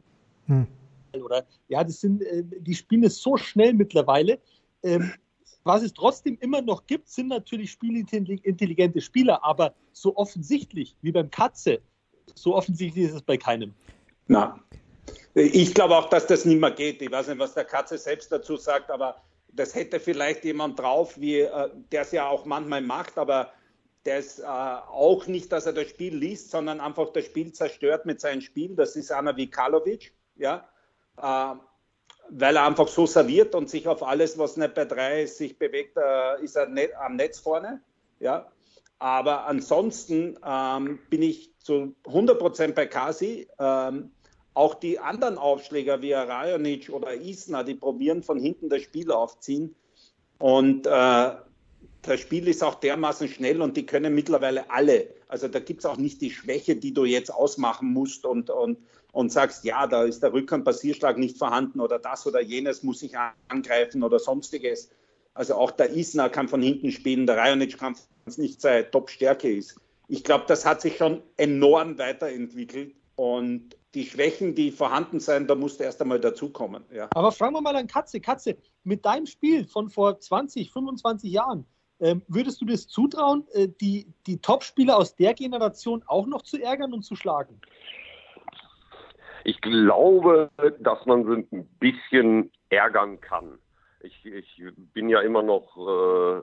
Hm. 0.46 0.66
Oder, 1.14 1.46
ja, 1.68 1.82
das 1.82 2.00
sind, 2.00 2.22
äh, 2.22 2.44
die 2.44 2.74
spielen 2.74 3.04
es 3.04 3.20
so 3.22 3.36
schnell 3.36 3.72
mittlerweile. 3.72 4.38
Ähm, 4.82 5.12
was 5.64 5.82
es 5.82 5.92
trotzdem 5.92 6.36
immer 6.40 6.62
noch 6.62 6.86
gibt, 6.86 7.08
sind 7.08 7.28
natürlich 7.28 7.72
spielintelligente 7.72 9.00
Spieler, 9.00 9.44
aber 9.44 9.74
so 9.92 10.16
offensichtlich 10.16 10.96
wie 11.02 11.12
beim 11.12 11.30
Katze, 11.30 11.80
so 12.34 12.54
offensichtlich 12.54 13.06
ist 13.06 13.14
es 13.14 13.22
bei 13.22 13.36
keinem. 13.36 13.74
Na, 14.28 14.58
ich 15.34 15.74
glaube 15.74 15.96
auch, 15.96 16.08
dass 16.08 16.26
das 16.26 16.44
nicht 16.44 16.60
mehr 16.60 16.70
geht. 16.70 17.02
Ich 17.02 17.10
weiß 17.10 17.28
nicht, 17.28 17.38
was 17.38 17.54
der 17.54 17.64
Katze 17.64 17.98
selbst 17.98 18.30
dazu 18.30 18.56
sagt, 18.56 18.90
aber 18.90 19.16
das 19.58 19.74
hätte 19.74 20.00
vielleicht 20.00 20.44
jemand 20.44 20.78
drauf, 20.78 21.20
wie 21.20 21.40
äh, 21.40 21.70
der 21.92 22.02
es 22.02 22.12
ja 22.12 22.28
auch 22.28 22.44
manchmal 22.44 22.80
macht, 22.80 23.18
aber 23.18 23.52
der 24.04 24.18
ist 24.18 24.38
äh, 24.38 24.44
auch 24.44 25.26
nicht, 25.26 25.52
dass 25.52 25.66
er 25.66 25.72
das 25.72 25.88
Spiel 25.88 26.16
liest, 26.16 26.50
sondern 26.50 26.80
einfach 26.80 27.12
das 27.12 27.24
Spiel 27.24 27.52
zerstört 27.52 28.06
mit 28.06 28.20
seinem 28.20 28.40
Spiel. 28.40 28.74
Das 28.76 28.96
ist 28.96 29.12
einer 29.12 29.36
wie 29.36 29.50
Kalovic, 29.50 30.14
ja. 30.36 30.68
Äh, 31.16 31.54
weil 32.30 32.56
er 32.56 32.66
einfach 32.66 32.88
so 32.88 33.06
serviert 33.06 33.54
und 33.54 33.70
sich 33.70 33.88
auf 33.88 34.02
alles, 34.02 34.38
was 34.38 34.56
nicht 34.56 34.74
bei 34.74 34.84
drei 34.84 35.22
ist, 35.22 35.38
sich 35.38 35.58
bewegt, 35.58 35.96
äh, 35.96 36.42
ist 36.42 36.56
er 36.56 36.68
net, 36.68 36.94
am 36.94 37.16
Netz 37.16 37.38
vorne. 37.38 37.82
Ja. 38.20 38.50
Aber 38.98 39.46
ansonsten 39.46 40.38
ähm, 40.44 40.98
bin 41.08 41.22
ich 41.22 41.56
zu 41.58 41.94
100% 42.04 42.74
bei 42.74 42.86
Kasi. 42.86 43.48
Ähm, 43.58 44.10
auch 44.58 44.74
die 44.74 44.98
anderen 44.98 45.38
Aufschläger 45.38 46.02
wie 46.02 46.12
Rajonic 46.12 46.90
oder 46.90 47.14
Isna, 47.14 47.62
die 47.62 47.76
probieren 47.76 48.24
von 48.24 48.40
hinten 48.40 48.68
das 48.68 48.82
Spiel 48.82 49.12
aufziehen. 49.12 49.76
Und 50.40 50.84
äh, 50.84 51.30
das 52.02 52.20
Spiel 52.20 52.48
ist 52.48 52.64
auch 52.64 52.74
dermaßen 52.74 53.28
schnell 53.28 53.62
und 53.62 53.76
die 53.76 53.86
können 53.86 54.16
mittlerweile 54.16 54.68
alle. 54.68 55.14
Also 55.28 55.46
da 55.46 55.60
gibt 55.60 55.80
es 55.80 55.86
auch 55.86 55.96
nicht 55.96 56.20
die 56.20 56.32
Schwäche, 56.32 56.74
die 56.74 56.92
du 56.92 57.04
jetzt 57.04 57.32
ausmachen 57.32 57.92
musst 57.92 58.26
und, 58.26 58.50
und, 58.50 58.78
und 59.12 59.30
sagst, 59.30 59.64
ja, 59.64 59.86
da 59.86 60.02
ist 60.02 60.24
der 60.24 60.32
Rückhandpassierschlag 60.32 61.18
nicht 61.18 61.38
vorhanden 61.38 61.78
oder 61.78 62.00
das 62.00 62.26
oder 62.26 62.40
jenes 62.40 62.82
muss 62.82 63.00
ich 63.04 63.14
angreifen 63.46 64.02
oder 64.02 64.18
sonstiges. 64.18 64.90
Also 65.34 65.54
auch 65.54 65.70
der 65.70 65.90
Isna 65.90 66.28
kann 66.28 66.48
von 66.48 66.62
hinten 66.62 66.90
spielen, 66.90 67.28
der 67.28 67.36
Rajonic 67.36 67.78
kann 67.78 67.94
nicht 68.36 68.60
seine 68.60 68.90
Top-Stärke 68.90 69.52
ist. 69.52 69.76
Ich 70.08 70.24
glaube, 70.24 70.46
das 70.48 70.66
hat 70.66 70.80
sich 70.80 70.96
schon 70.96 71.22
enorm 71.36 71.96
weiterentwickelt 71.96 72.96
und 73.18 73.76
die 73.94 74.04
Schwächen, 74.04 74.54
die 74.54 74.70
vorhanden 74.70 75.18
sind, 75.18 75.50
da 75.50 75.56
musst 75.56 75.80
du 75.80 75.84
erst 75.84 76.00
einmal 76.00 76.20
dazukommen. 76.20 76.84
Ja. 76.92 77.08
Aber 77.10 77.32
fragen 77.32 77.52
wir 77.52 77.60
mal 77.60 77.74
an 77.74 77.88
Katze. 77.88 78.20
Katze, 78.20 78.56
mit 78.84 79.04
deinem 79.04 79.26
Spiel 79.26 79.66
von 79.66 79.88
vor 79.90 80.20
20, 80.20 80.70
25 80.70 81.32
Jahren, 81.32 81.66
ähm, 81.98 82.22
würdest 82.28 82.60
du 82.60 82.64
das 82.64 82.86
zutrauen, 82.86 83.44
äh, 83.54 83.66
die, 83.80 84.06
die 84.28 84.40
Top-Spieler 84.40 84.96
aus 84.96 85.16
der 85.16 85.34
Generation 85.34 86.04
auch 86.06 86.26
noch 86.28 86.42
zu 86.42 86.62
ärgern 86.62 86.92
und 86.92 87.02
zu 87.02 87.16
schlagen? 87.16 87.60
Ich 89.42 89.60
glaube, 89.62 90.50
dass 90.78 91.04
man 91.06 91.24
sie 91.24 91.56
ein 91.56 91.68
bisschen 91.80 92.52
ärgern 92.68 93.20
kann. 93.20 93.58
Ich, 94.00 94.24
ich 94.24 94.62
bin 94.94 95.08
ja 95.08 95.22
immer 95.22 95.42
noch 95.42 95.76
äh, 95.76 96.42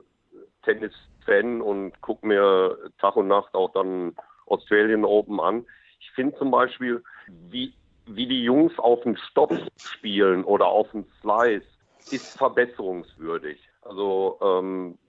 Tennis-Fan 0.63 1.61
und 1.61 2.01
gucke 2.01 2.27
mir 2.27 2.77
Tag 2.99 3.15
und 3.15 3.29
Nacht 3.29 3.53
auch 3.53 3.71
dann 3.71 4.13
Australian 4.47 5.05
Open 5.05 5.39
an. 5.39 5.65
Ich 6.05 6.11
finde 6.11 6.37
zum 6.37 6.51
Beispiel, 6.51 7.03
wie, 7.49 7.73
wie 8.05 8.27
die 8.27 8.43
Jungs 8.43 8.77
auf 8.77 9.01
den 9.01 9.17
Stopp 9.17 9.53
spielen 9.77 10.43
oder 10.43 10.67
auf 10.67 10.91
den 10.91 11.05
Slice, 11.19 11.65
ist 12.11 12.37
verbesserungswürdig. 12.37 13.59
Also 13.81 14.37
ähm, 14.41 14.99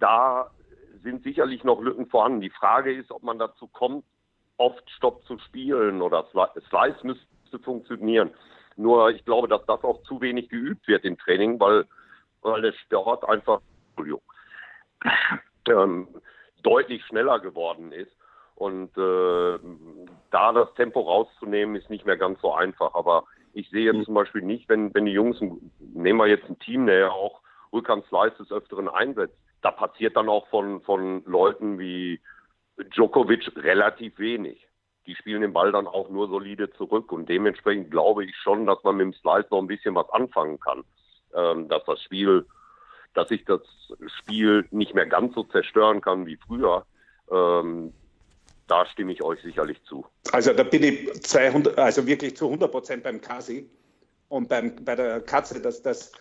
da 0.00 0.50
sind 1.02 1.22
sicherlich 1.22 1.62
noch 1.62 1.80
Lücken 1.80 2.06
vorhanden. 2.06 2.40
Die 2.40 2.50
Frage 2.50 2.94
ist, 2.94 3.10
ob 3.10 3.22
man 3.22 3.38
dazu 3.38 3.68
kommt, 3.68 4.04
oft 4.56 4.90
Stopp 4.90 5.22
zu 5.26 5.38
spielen 5.38 6.00
oder 6.00 6.26
Slice 6.32 7.06
müsste 7.06 7.58
funktionieren. 7.62 8.30
Nur 8.76 9.10
ich 9.10 9.24
glaube, 9.26 9.48
dass 9.48 9.64
das 9.66 9.84
auch 9.84 10.02
zu 10.04 10.20
wenig 10.22 10.48
geübt 10.48 10.88
wird 10.88 11.04
im 11.04 11.18
Training, 11.18 11.60
weil, 11.60 11.84
weil 12.40 12.62
der 12.62 12.72
Sport 12.72 13.28
einfach 13.28 13.60
ähm, 15.68 16.08
deutlich 16.62 17.04
schneller 17.04 17.38
geworden 17.40 17.92
ist. 17.92 18.15
Und 18.56 18.96
äh, 18.96 19.58
da 20.30 20.52
das 20.52 20.72
Tempo 20.74 21.00
rauszunehmen, 21.00 21.76
ist 21.76 21.90
nicht 21.90 22.06
mehr 22.06 22.16
ganz 22.16 22.40
so 22.40 22.54
einfach. 22.54 22.94
Aber 22.94 23.24
ich 23.52 23.68
sehe 23.70 23.84
jetzt 23.84 23.96
mhm. 23.96 24.04
zum 24.04 24.14
Beispiel 24.14 24.42
nicht, 24.42 24.68
wenn, 24.68 24.92
wenn 24.94 25.04
die 25.04 25.12
Jungs, 25.12 25.38
nehmen 25.78 26.18
wir 26.18 26.26
jetzt 26.26 26.48
ein 26.48 26.58
Team, 26.58 26.86
der 26.86 26.98
ja 26.98 27.10
auch 27.10 27.42
Rückhand 27.72 28.06
Slice 28.06 28.36
des 28.38 28.50
Öfteren 28.50 28.88
einsetzt, 28.88 29.36
da 29.60 29.70
passiert 29.70 30.16
dann 30.16 30.28
auch 30.28 30.46
von, 30.48 30.80
von 30.82 31.22
Leuten 31.26 31.78
wie 31.78 32.20
Djokovic 32.94 33.52
relativ 33.56 34.18
wenig. 34.18 34.66
Die 35.06 35.14
spielen 35.14 35.42
den 35.42 35.52
Ball 35.52 35.70
dann 35.70 35.86
auch 35.86 36.08
nur 36.08 36.28
solide 36.28 36.70
zurück 36.72 37.12
und 37.12 37.28
dementsprechend 37.28 37.90
glaube 37.90 38.24
ich 38.24 38.34
schon, 38.36 38.66
dass 38.66 38.82
man 38.84 38.96
mit 38.96 39.04
dem 39.04 39.12
Slice 39.14 39.48
noch 39.50 39.58
ein 39.58 39.66
bisschen 39.66 39.94
was 39.94 40.08
anfangen 40.10 40.58
kann. 40.60 40.82
Ähm, 41.34 41.68
dass 41.68 41.84
das 41.84 42.00
Spiel, 42.02 42.46
dass 43.14 43.30
ich 43.30 43.44
das 43.44 43.60
Spiel 44.18 44.66
nicht 44.70 44.94
mehr 44.94 45.06
ganz 45.06 45.34
so 45.34 45.44
zerstören 45.44 46.00
kann 46.00 46.26
wie 46.26 46.36
früher. 46.36 46.86
Ähm, 47.30 47.92
da 48.66 48.86
stimme 48.86 49.12
ich 49.12 49.22
euch 49.22 49.40
sicherlich 49.42 49.82
zu. 49.84 50.06
Also 50.32 50.52
da 50.52 50.62
bin 50.62 50.82
ich 50.82 51.22
200, 51.22 51.78
also 51.78 52.06
wirklich 52.06 52.36
zu 52.36 52.46
100 52.46 52.70
Prozent 52.70 53.02
beim 53.02 53.20
Kasi 53.20 53.68
und 54.28 54.48
beim, 54.48 54.84
bei 54.84 54.96
der 54.96 55.20
Katze, 55.20 55.60
dass 55.60 55.82
das 55.82 56.12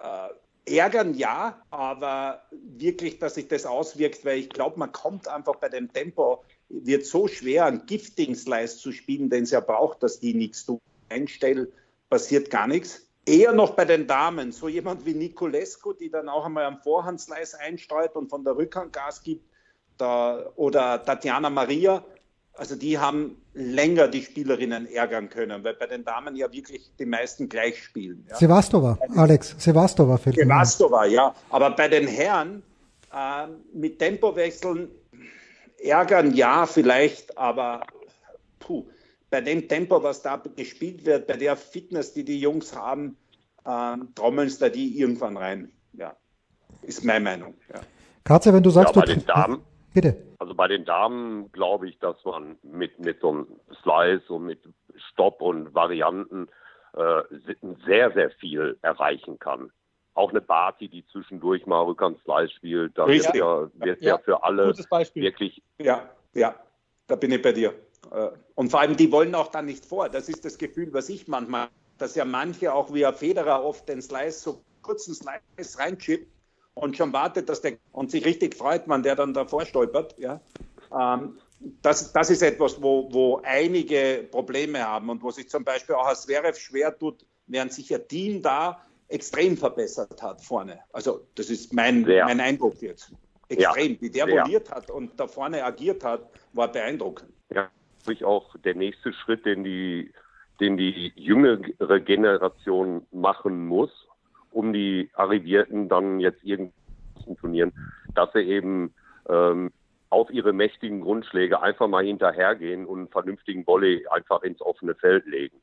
äh, 0.00 0.76
ärgern 0.76 1.14
ja, 1.14 1.62
aber 1.70 2.42
wirklich, 2.50 3.18
dass 3.18 3.34
sich 3.34 3.48
das 3.48 3.66
auswirkt, 3.66 4.24
weil 4.24 4.38
ich 4.38 4.48
glaube, 4.50 4.78
man 4.78 4.92
kommt 4.92 5.28
einfach 5.28 5.56
bei 5.56 5.68
dem 5.68 5.92
Tempo, 5.92 6.44
wird 6.68 7.06
so 7.06 7.26
schwer, 7.26 7.66
einen 7.66 7.86
Gifting-Slice 7.86 8.78
zu 8.78 8.92
spielen, 8.92 9.30
den 9.30 9.44
es 9.44 9.50
ja 9.50 9.60
braucht, 9.60 10.02
dass 10.02 10.20
die 10.20 10.34
nichts 10.34 10.66
tun. 10.66 10.80
Einstellen, 11.08 11.68
passiert 12.10 12.50
gar 12.50 12.66
nichts. 12.66 13.06
Eher 13.24 13.52
noch 13.52 13.70
bei 13.74 13.84
den 13.84 14.06
Damen, 14.06 14.52
so 14.52 14.68
jemand 14.68 15.04
wie 15.04 15.14
Nicolescu, 15.14 15.92
die 15.92 16.10
dann 16.10 16.28
auch 16.28 16.46
einmal 16.46 16.64
am 16.64 16.78
Vorhandslice 16.78 17.54
einstreut 17.54 18.14
und 18.14 18.28
von 18.28 18.44
der 18.44 18.56
Rückhand 18.56 18.92
Gas 18.92 19.22
gibt, 19.22 19.44
da, 19.98 20.46
oder 20.56 21.04
Tatjana 21.04 21.50
Maria, 21.50 22.02
also 22.54 22.74
die 22.74 22.98
haben 22.98 23.36
länger 23.54 24.08
die 24.08 24.22
Spielerinnen 24.22 24.86
ärgern 24.86 25.28
können, 25.28 25.62
weil 25.62 25.74
bei 25.74 25.86
den 25.86 26.04
Damen 26.04 26.34
ja 26.34 26.52
wirklich 26.52 26.90
die 26.98 27.06
meisten 27.06 27.48
gleich 27.48 27.82
spielen. 27.82 28.26
Ja. 28.28 28.36
Sevastova, 28.36 28.98
Alex, 29.16 29.54
Sevastova 29.58 30.16
fällt 30.16 30.36
Sevastova, 30.36 31.04
ja. 31.06 31.34
Aber 31.50 31.70
bei 31.70 31.88
den 31.88 32.08
Herren 32.08 32.62
äh, 33.12 33.46
mit 33.72 33.98
Tempowechseln 33.98 34.88
ärgern 35.82 36.34
ja 36.34 36.66
vielleicht, 36.66 37.36
aber 37.38 37.82
puh, 38.58 38.86
bei 39.30 39.40
dem 39.40 39.68
Tempo, 39.68 40.02
was 40.02 40.22
da 40.22 40.42
gespielt 40.56 41.04
wird, 41.04 41.26
bei 41.26 41.36
der 41.36 41.56
Fitness, 41.56 42.12
die 42.14 42.24
die 42.24 42.40
Jungs 42.40 42.74
haben, 42.74 43.16
äh, 43.64 43.96
trommeln 44.14 44.52
da 44.58 44.68
die 44.68 44.98
irgendwann 44.98 45.36
rein. 45.36 45.70
Ja, 45.92 46.16
ist 46.82 47.04
meine 47.04 47.24
Meinung. 47.24 47.54
Ja. 47.72 47.80
Katze, 48.24 48.52
wenn 48.52 48.62
du 48.62 48.70
sagst, 48.70 48.94
ja, 48.94 49.00
bei 49.00 49.06
den 49.06 49.24
Damen, 49.24 49.62
Bitte. 50.00 50.16
Also 50.38 50.54
bei 50.54 50.68
den 50.68 50.84
Damen 50.84 51.50
glaube 51.50 51.88
ich, 51.88 51.98
dass 51.98 52.16
man 52.24 52.56
mit, 52.62 53.00
mit 53.00 53.20
so 53.20 53.30
einem 53.30 53.46
Slice 53.82 54.32
und 54.32 54.44
mit 54.44 54.60
Stopp 55.10 55.42
und 55.42 55.74
Varianten 55.74 56.48
äh, 56.92 57.22
sehr, 57.84 58.12
sehr 58.12 58.30
viel 58.30 58.78
erreichen 58.82 59.40
kann. 59.40 59.72
Auch 60.14 60.30
eine 60.30 60.40
Barty, 60.40 60.88
die 60.88 61.04
zwischendurch 61.06 61.66
mal 61.66 61.82
Rückhand 61.82 62.20
Slice 62.22 62.52
spielt, 62.52 62.96
da 62.96 63.08
wird 63.08 63.34
ja, 63.34 63.68
wird 63.74 64.00
ja, 64.00 64.14
ja 64.14 64.18
für 64.18 64.44
alle 64.44 64.72
wirklich. 65.14 65.60
Ja, 65.78 66.08
ja, 66.32 66.54
da 67.08 67.16
bin 67.16 67.32
ich 67.32 67.42
bei 67.42 67.52
dir. 67.52 67.74
Äh, 68.12 68.28
und 68.54 68.70
vor 68.70 68.80
allem, 68.80 68.96
die 68.96 69.10
wollen 69.10 69.34
auch 69.34 69.48
dann 69.48 69.66
nicht 69.66 69.84
vor. 69.84 70.08
Das 70.08 70.28
ist 70.28 70.44
das 70.44 70.58
Gefühl, 70.58 70.92
was 70.92 71.08
ich 71.08 71.26
manchmal, 71.26 71.68
dass 71.98 72.14
ja 72.14 72.24
manche 72.24 72.72
auch 72.72 72.94
wie 72.94 73.04
Federer 73.12 73.64
oft 73.64 73.88
den 73.88 74.00
Slice 74.00 74.38
so 74.38 74.62
kurzen 74.82 75.12
Slice 75.12 75.78
reinchippt 75.80 76.37
und 76.78 76.96
schon 76.96 77.12
wartet, 77.12 77.48
dass 77.48 77.60
der 77.60 77.78
und 77.92 78.10
sich 78.10 78.24
richtig 78.24 78.54
freut, 78.54 78.86
man 78.86 79.02
der 79.02 79.16
dann 79.16 79.34
davor 79.34 79.66
stolpert. 79.66 80.16
Ja. 80.18 80.40
Ähm, 80.92 81.38
das, 81.82 82.12
das 82.12 82.30
ist 82.30 82.42
etwas, 82.42 82.80
wo, 82.80 83.12
wo 83.12 83.40
einige 83.42 84.26
Probleme 84.30 84.86
haben 84.86 85.10
und 85.10 85.22
wo 85.22 85.30
sich 85.30 85.48
zum 85.48 85.64
Beispiel 85.64 85.96
auch 85.96 86.06
als 86.06 86.22
Zverev 86.22 86.56
schwer 86.56 86.96
tut, 86.96 87.26
während 87.48 87.72
sich 87.72 87.90
ihr 87.90 88.06
Team 88.06 88.42
da 88.42 88.80
extrem 89.08 89.56
verbessert 89.56 90.22
hat 90.22 90.40
vorne. 90.40 90.78
Also 90.92 91.26
das 91.34 91.50
ist 91.50 91.72
mein, 91.72 92.02
mein 92.02 92.40
Eindruck 92.40 92.80
jetzt. 92.80 93.12
Extrem. 93.48 93.94
Ja. 93.94 94.00
Wie 94.00 94.10
der 94.10 94.28
voliert 94.28 94.70
hat 94.70 94.90
und 94.90 95.18
da 95.18 95.26
vorne 95.26 95.64
agiert 95.64 96.04
hat, 96.04 96.30
war 96.52 96.70
beeindruckend. 96.70 97.32
Ja, 97.52 97.70
ich 98.08 98.24
auch 98.24 98.54
der 98.58 98.74
nächste 98.74 99.12
Schritt, 99.12 99.46
den 99.46 99.64
die, 99.64 100.12
den 100.60 100.76
die 100.76 101.12
jüngere 101.16 102.00
Generation 102.00 103.06
machen 103.10 103.66
muss, 103.66 103.90
um 104.58 104.72
die 104.72 105.08
Arrivierten 105.14 105.88
dann 105.88 106.18
jetzt 106.18 106.42
irgendwie 106.42 106.74
Turnieren, 107.40 107.72
dass 108.14 108.32
sie 108.32 108.40
eben 108.40 108.92
ähm, 109.28 109.70
auf 110.10 110.30
ihre 110.30 110.52
mächtigen 110.52 111.02
Grundschläge 111.02 111.60
einfach 111.60 111.86
mal 111.86 112.04
hinterhergehen 112.04 112.86
und 112.86 112.98
einen 112.98 113.08
vernünftigen 113.08 113.66
Volley 113.66 114.06
einfach 114.10 114.42
ins 114.42 114.60
offene 114.62 114.94
Feld 114.94 115.26
legen. 115.26 115.60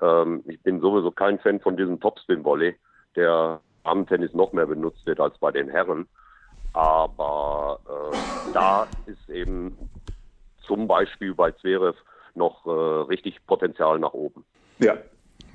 Ähm, 0.00 0.44
ich 0.46 0.60
bin 0.62 0.80
sowieso 0.80 1.10
kein 1.10 1.38
Fan 1.38 1.58
von 1.58 1.76
diesem 1.76 1.98
Topspin-Volley, 1.98 2.76
der 3.16 3.60
am 3.84 4.06
Tennis 4.06 4.32
noch 4.34 4.52
mehr 4.52 4.66
benutzt 4.66 5.04
wird 5.06 5.18
als 5.20 5.38
bei 5.38 5.50
den 5.50 5.68
Herren. 5.68 6.06
Aber 6.74 7.80
äh, 7.88 8.52
da 8.52 8.86
ist 9.06 9.30
eben 9.30 9.76
zum 10.66 10.86
Beispiel 10.86 11.34
bei 11.34 11.50
Zverev 11.52 11.96
noch 12.34 12.66
äh, 12.66 12.70
richtig 13.08 13.44
Potenzial 13.46 13.98
nach 13.98 14.12
oben. 14.12 14.44
Ja, 14.78 14.98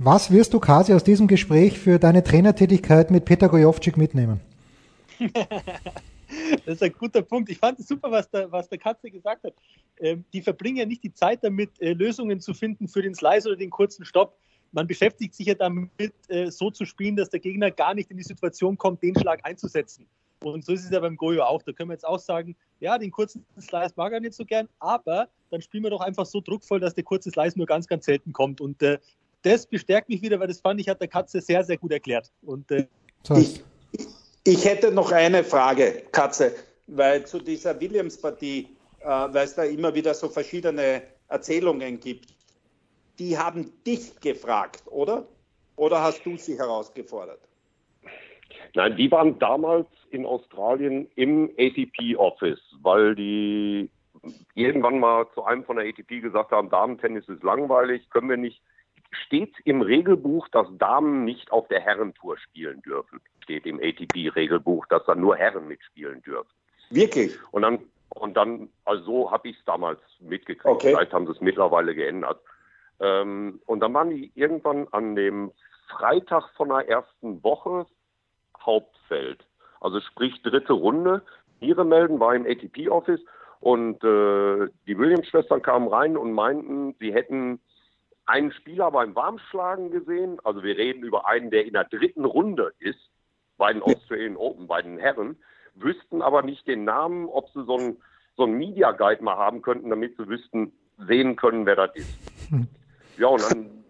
was 0.04 0.32
wirst 0.32 0.54
du 0.54 0.60
quasi 0.60 0.94
aus 0.94 1.04
diesem 1.04 1.28
Gespräch 1.28 1.78
für 1.78 2.00
deine 2.00 2.24
Trainertätigkeit 2.24 3.12
mit 3.12 3.26
Peter 3.26 3.50
Gojovcik 3.50 3.98
mitnehmen? 3.98 4.40
das 5.20 6.76
ist 6.76 6.84
ein 6.84 6.94
guter 6.94 7.22
Punkt. 7.22 7.50
Ich 7.50 7.60
fand 7.60 7.80
es 7.80 7.88
super, 7.88 8.10
was 8.10 8.30
der, 8.32 8.52
was 8.52 8.68
der 8.68 8.80
Katze 8.80 9.12
gesagt 9.12 9.44
hat. 9.44 9.54
Ähm, 10.00 10.26
die 10.34 10.42
verbringen 10.42 10.78
ja 10.78 10.86
nicht 10.86 11.04
die 11.04 11.14
Zeit 11.14 11.44
damit, 11.44 11.80
äh, 11.80 11.94
Lösungen 11.94 12.40
zu 12.40 12.56
finden 12.56 12.88
für 12.88 13.04
den 13.04 13.14
Slice 13.14 13.48
oder 13.48 13.58
den 13.58 13.70
kurzen 13.70 14.04
Stopp. 14.04 14.38
Man 14.72 14.88
beschäftigt 14.88 15.36
sich 15.36 15.48
ja 15.48 15.54
damit, 15.54 15.92
äh, 16.30 16.50
so 16.50 16.72
zu 16.72 16.86
spielen, 16.86 17.16
dass 17.16 17.30
der 17.30 17.40
Gegner 17.40 17.70
gar 17.70 17.94
nicht 17.94 18.10
in 18.10 18.18
die 18.18 18.24
Situation 18.24 18.78
kommt, 18.78 19.04
den 19.04 19.16
Schlag 19.16 19.46
einzusetzen. 19.46 20.08
Und 20.44 20.66
so 20.66 20.74
ist 20.74 20.84
es 20.84 20.90
ja 20.90 21.00
beim 21.00 21.18
Goyo 21.18 21.44
auch. 21.44 21.62
Da 21.62 21.72
können 21.72 21.90
wir 21.90 21.94
jetzt 21.94 22.08
auch 22.08 22.18
sagen, 22.18 22.56
ja, 22.80 22.98
den 22.98 23.12
kurzen 23.12 23.46
Slice 23.60 23.94
mag 23.96 24.12
er 24.12 24.20
nicht 24.20 24.34
so 24.34 24.46
gern, 24.46 24.68
aber 24.80 25.28
dann 25.52 25.62
spielen 25.62 25.84
wir 25.84 25.92
doch 25.92 26.02
einfach 26.02 26.26
so 26.26 26.42
druckvoll, 26.42 26.80
dass 26.80 26.96
der 26.96 27.04
kurze 27.04 27.30
Slice 27.30 27.58
nur 27.58 27.68
ganz, 27.68 27.86
ganz 27.86 28.06
selten 28.06 28.34
kommt. 28.34 28.60
Und 28.60 28.82
äh, 28.82 28.98
das 29.42 29.66
bestärkt 29.66 30.10
mich 30.10 30.22
wieder, 30.22 30.40
weil 30.40 30.48
das 30.48 30.62
fand 30.62 30.80
ich, 30.80 30.90
hat 30.90 31.02
der 31.02 31.08
Katze 31.08 31.42
sehr, 31.42 31.64
sehr 31.64 31.78
gut 31.78 31.92
erklärt. 31.92 32.32
Und, 32.42 32.70
äh, 32.72 32.88
ich, 33.36 33.64
ich 34.44 34.66
hätte 34.66 34.92
noch 34.92 35.12
eine 35.12 35.44
Frage, 35.44 36.04
Katze, 36.12 36.54
weil 36.88 37.26
zu 37.26 37.40
dieser 37.40 37.80
Williams-Partie, 37.80 38.68
äh, 39.02 39.06
weil 39.06 39.46
es 39.46 39.56
da 39.56 39.64
immer 39.64 39.94
wieder 39.94 40.14
so 40.14 40.30
verschiedene 40.30 41.04
Erzählungen 41.28 42.00
gibt, 42.00 42.34
die 43.20 43.38
haben 43.38 43.72
dich 43.86 44.20
gefragt, 44.20 44.84
oder? 44.88 45.28
Oder 45.76 46.02
hast 46.02 46.26
du 46.26 46.38
sie 46.38 46.58
herausgefordert? 46.58 47.40
Nein, 48.74 48.96
die 48.96 49.12
waren 49.12 49.38
damals 49.40 49.88
in 50.12 50.26
Australien 50.26 51.10
im 51.16 51.50
ATP-Office, 51.58 52.60
weil 52.82 53.16
die 53.16 53.90
irgendwann 54.56 55.00
mal 55.00 55.26
zu 55.34 55.44
einem 55.44 55.64
von 55.64 55.78
der 55.78 55.88
ATP 55.88 56.22
gesagt 56.22 56.52
haben, 56.52 56.70
Damen-Tennis 56.70 57.28
ist 57.28 57.44
langweilig, 57.44 58.10
können 58.10 58.30
wir 58.30 58.38
nicht. 58.38 58.62
Steht 59.12 59.54
im 59.66 59.82
Regelbuch, 59.82 60.48
dass 60.50 60.68
Damen 60.78 61.26
nicht 61.26 61.52
auf 61.52 61.68
der 61.68 61.82
Herrentour 61.82 62.38
spielen 62.38 62.82
dürfen. 62.82 63.22
Steht 63.44 63.66
im 63.66 63.80
ATP-Regelbuch, 63.80 64.86
dass 64.88 65.06
da 65.06 65.16
nur 65.16 65.36
Herren 65.36 65.68
mitspielen 65.68 66.22
dürfen. 66.22 66.50
Wirklich? 66.90 67.38
Und 67.52 67.64
dann, 67.64 67.80
und 68.10 68.36
dann, 68.38 68.70
also 68.86 69.04
so 69.04 69.32
habe 69.32 69.50
ich 69.50 69.58
es 69.58 69.66
damals 69.66 70.00
mitgekriegt. 70.20 70.66
Okay. 70.66 70.94
Vielleicht 70.94 71.14
haben 71.14 71.26
sie 71.26 71.34
es 71.34 71.42
mittlerweile 71.42 71.94
geändert. 71.94 72.42
Ähm, 73.00 73.62
und 73.66 73.82
dann 73.82 73.94
waren 73.94 74.12
die 74.12 74.32
irgendwann 74.36 74.88
an 74.92 75.16
dem 75.16 75.52
Freitag 75.90 76.50
von 76.56 76.70
der 76.70 76.88
ersten 76.88 77.44
Woche 77.44 77.86
Hauptfeld. 78.60 79.46
Also 79.80 80.00
sprich 80.00 80.42
dritte 80.44 80.74
Runde. 80.74 81.24
Ihre 81.60 81.84
melden 81.84 82.20
war 82.20 82.36
im 82.36 82.46
ATP-Office 82.46 83.22
und 83.60 84.04
äh, 84.04 84.68
die 84.88 84.98
Williams-Schwestern 84.98 85.62
kamen 85.62 85.88
rein 85.88 86.18
und 86.18 86.34
meinten, 86.34 86.96
sie 87.00 87.14
hätten 87.14 87.60
einen 88.26 88.52
Spieler 88.52 88.92
beim 88.92 89.16
Warmschlagen 89.16 89.92
gesehen. 89.92 90.40
Also 90.44 90.64
wir 90.64 90.78
reden 90.78 91.04
über 91.04 91.28
einen, 91.28 91.52
der 91.52 91.66
in 91.66 91.74
der 91.74 91.86
dritten 91.86 92.26
Runde 92.26 92.74
ist, 92.80 93.00
bei 93.58 93.74
den 93.74 93.82
Australian 93.82 94.38
Open, 94.38 94.68
bei 94.68 94.82
den 94.82 94.98
Herren, 94.98 95.38
wüssten 95.76 96.22
aber 96.22 96.42
nicht 96.42 96.68
den 96.68 96.84
Namen, 96.84 97.28
ob 97.28 97.50
sie 97.50 97.64
so 97.66 97.78
einen 97.78 98.02
so 98.38 98.48
Media 98.48 98.92
Guide 98.92 99.24
mal 99.24 99.38
haben 99.38 99.62
könnten, 99.62 99.90
damit 99.90 100.18
sie 100.18 100.28
wüssten, 100.28 100.74
sehen 100.98 101.36
können, 101.36 101.66
wer 101.66 101.76
das 101.76 101.96
ist. 101.96 102.20
Ja, 103.18 103.28
und 103.28 103.42
dann 103.42 103.84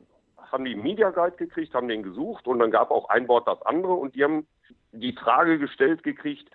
haben 0.51 0.65
die 0.65 0.73
einen 0.73 0.83
Media 0.83 1.09
Guide 1.11 1.37
gekriegt, 1.37 1.73
haben 1.73 1.87
den 1.87 2.03
gesucht 2.03 2.47
und 2.47 2.59
dann 2.59 2.71
gab 2.71 2.91
auch 2.91 3.09
ein 3.09 3.27
Wort 3.27 3.47
das 3.47 3.61
andere 3.63 3.93
und 3.93 4.15
die 4.15 4.23
haben 4.23 4.47
die 4.91 5.13
Frage 5.13 5.57
gestellt 5.57 6.03
gekriegt, 6.03 6.49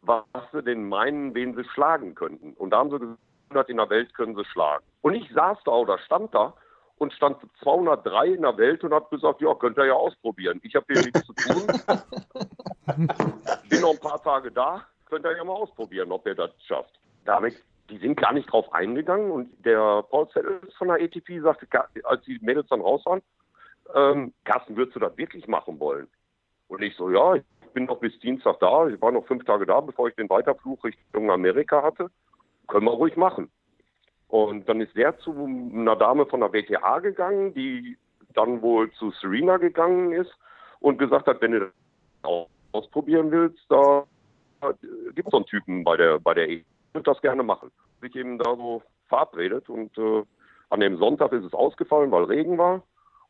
was 0.00 0.24
sie 0.52 0.62
denn 0.62 0.88
meinen, 0.88 1.34
wen 1.34 1.54
sie 1.54 1.64
schlagen 1.64 2.14
könnten. 2.14 2.54
Und 2.54 2.70
da 2.70 2.78
haben 2.78 2.90
sie 2.90 3.16
gesagt, 3.48 3.70
in 3.70 3.76
der 3.76 3.90
Welt 3.90 4.14
können 4.14 4.34
sie 4.34 4.44
schlagen. 4.44 4.84
Und 5.02 5.14
ich 5.14 5.30
saß 5.32 5.58
da 5.64 5.72
oder 5.72 5.98
stand 5.98 6.34
da 6.34 6.54
und 6.98 7.12
stand 7.12 7.38
203 7.62 8.28
in 8.28 8.42
der 8.42 8.56
Welt 8.56 8.84
und 8.84 8.92
habe 8.92 9.08
gesagt, 9.10 9.40
ja, 9.40 9.54
könnt 9.54 9.78
ihr 9.78 9.86
ja 9.86 9.94
ausprobieren. 9.94 10.60
Ich 10.62 10.74
habe 10.74 10.86
hier 10.88 11.02
nichts 11.02 11.24
zu 11.24 11.32
tun. 11.32 11.66
Bin 13.68 13.80
noch 13.80 13.92
ein 13.92 14.00
paar 14.00 14.22
Tage 14.22 14.50
da, 14.50 14.86
könnt 15.06 15.24
ihr 15.24 15.36
ja 15.36 15.44
mal 15.44 15.54
ausprobieren, 15.54 16.12
ob 16.12 16.26
ihr 16.26 16.34
das 16.34 16.50
schafft. 16.66 16.98
Damit, 17.24 17.62
die 17.90 17.98
sind 17.98 18.20
gar 18.20 18.32
nicht 18.32 18.50
drauf 18.50 18.72
eingegangen 18.72 19.30
und 19.30 19.50
der 19.64 20.02
Paul 20.02 20.28
Zettels 20.30 20.72
von 20.74 20.88
der 20.88 21.02
ATP 21.02 21.40
sagte, 21.42 21.66
als 22.04 22.24
die 22.24 22.38
Mädels 22.40 22.68
dann 22.68 22.80
raus 22.80 23.02
waren, 23.04 23.22
ähm, 23.94 24.32
Carsten, 24.44 24.76
würdest 24.76 24.96
du 24.96 25.00
das 25.00 25.16
wirklich 25.16 25.46
machen 25.48 25.78
wollen? 25.80 26.08
Und 26.68 26.82
ich 26.82 26.96
so, 26.96 27.10
ja, 27.10 27.34
ich 27.34 27.42
bin 27.74 27.84
noch 27.84 27.98
bis 27.98 28.18
Dienstag 28.20 28.60
da. 28.60 28.88
Ich 28.88 29.00
war 29.00 29.12
noch 29.12 29.26
fünf 29.26 29.44
Tage 29.44 29.66
da, 29.66 29.80
bevor 29.80 30.08
ich 30.08 30.14
den 30.14 30.30
Weiterflug 30.30 30.82
Richtung 30.84 31.30
Amerika 31.30 31.82
hatte. 31.82 32.10
Können 32.68 32.86
wir 32.86 32.92
ruhig 32.92 33.16
machen. 33.16 33.50
Und 34.32 34.66
dann 34.66 34.80
ist 34.80 34.96
der 34.96 35.18
zu 35.18 35.32
einer 35.44 35.94
Dame 35.94 36.24
von 36.24 36.40
der 36.40 36.54
WTA 36.54 37.00
gegangen, 37.00 37.52
die 37.52 37.98
dann 38.32 38.62
wohl 38.62 38.90
zu 38.92 39.10
Serena 39.20 39.58
gegangen 39.58 40.12
ist 40.12 40.32
und 40.80 40.96
gesagt 40.96 41.26
hat, 41.26 41.42
wenn 41.42 41.52
du 41.52 41.70
das 42.22 42.46
ausprobieren 42.72 43.30
willst, 43.30 43.60
da 43.68 44.04
gibt 45.14 45.28
es 45.28 45.30
so 45.32 45.36
einen 45.36 45.44
Typen 45.44 45.84
bei 45.84 45.98
der 45.98 46.18
bei 46.18 46.32
der 46.32 46.48
E. 46.48 46.64
Ich 46.94 47.02
das 47.02 47.20
gerne 47.20 47.42
machen. 47.42 47.70
Sich 48.00 48.16
eben 48.16 48.38
da 48.38 48.56
so 48.56 48.80
verabredet 49.08 49.68
und 49.68 49.98
äh, 49.98 50.22
an 50.70 50.80
dem 50.80 50.96
Sonntag 50.96 51.30
ist 51.32 51.44
es 51.44 51.52
ausgefallen, 51.52 52.10
weil 52.10 52.24
Regen 52.24 52.56
war. 52.56 52.82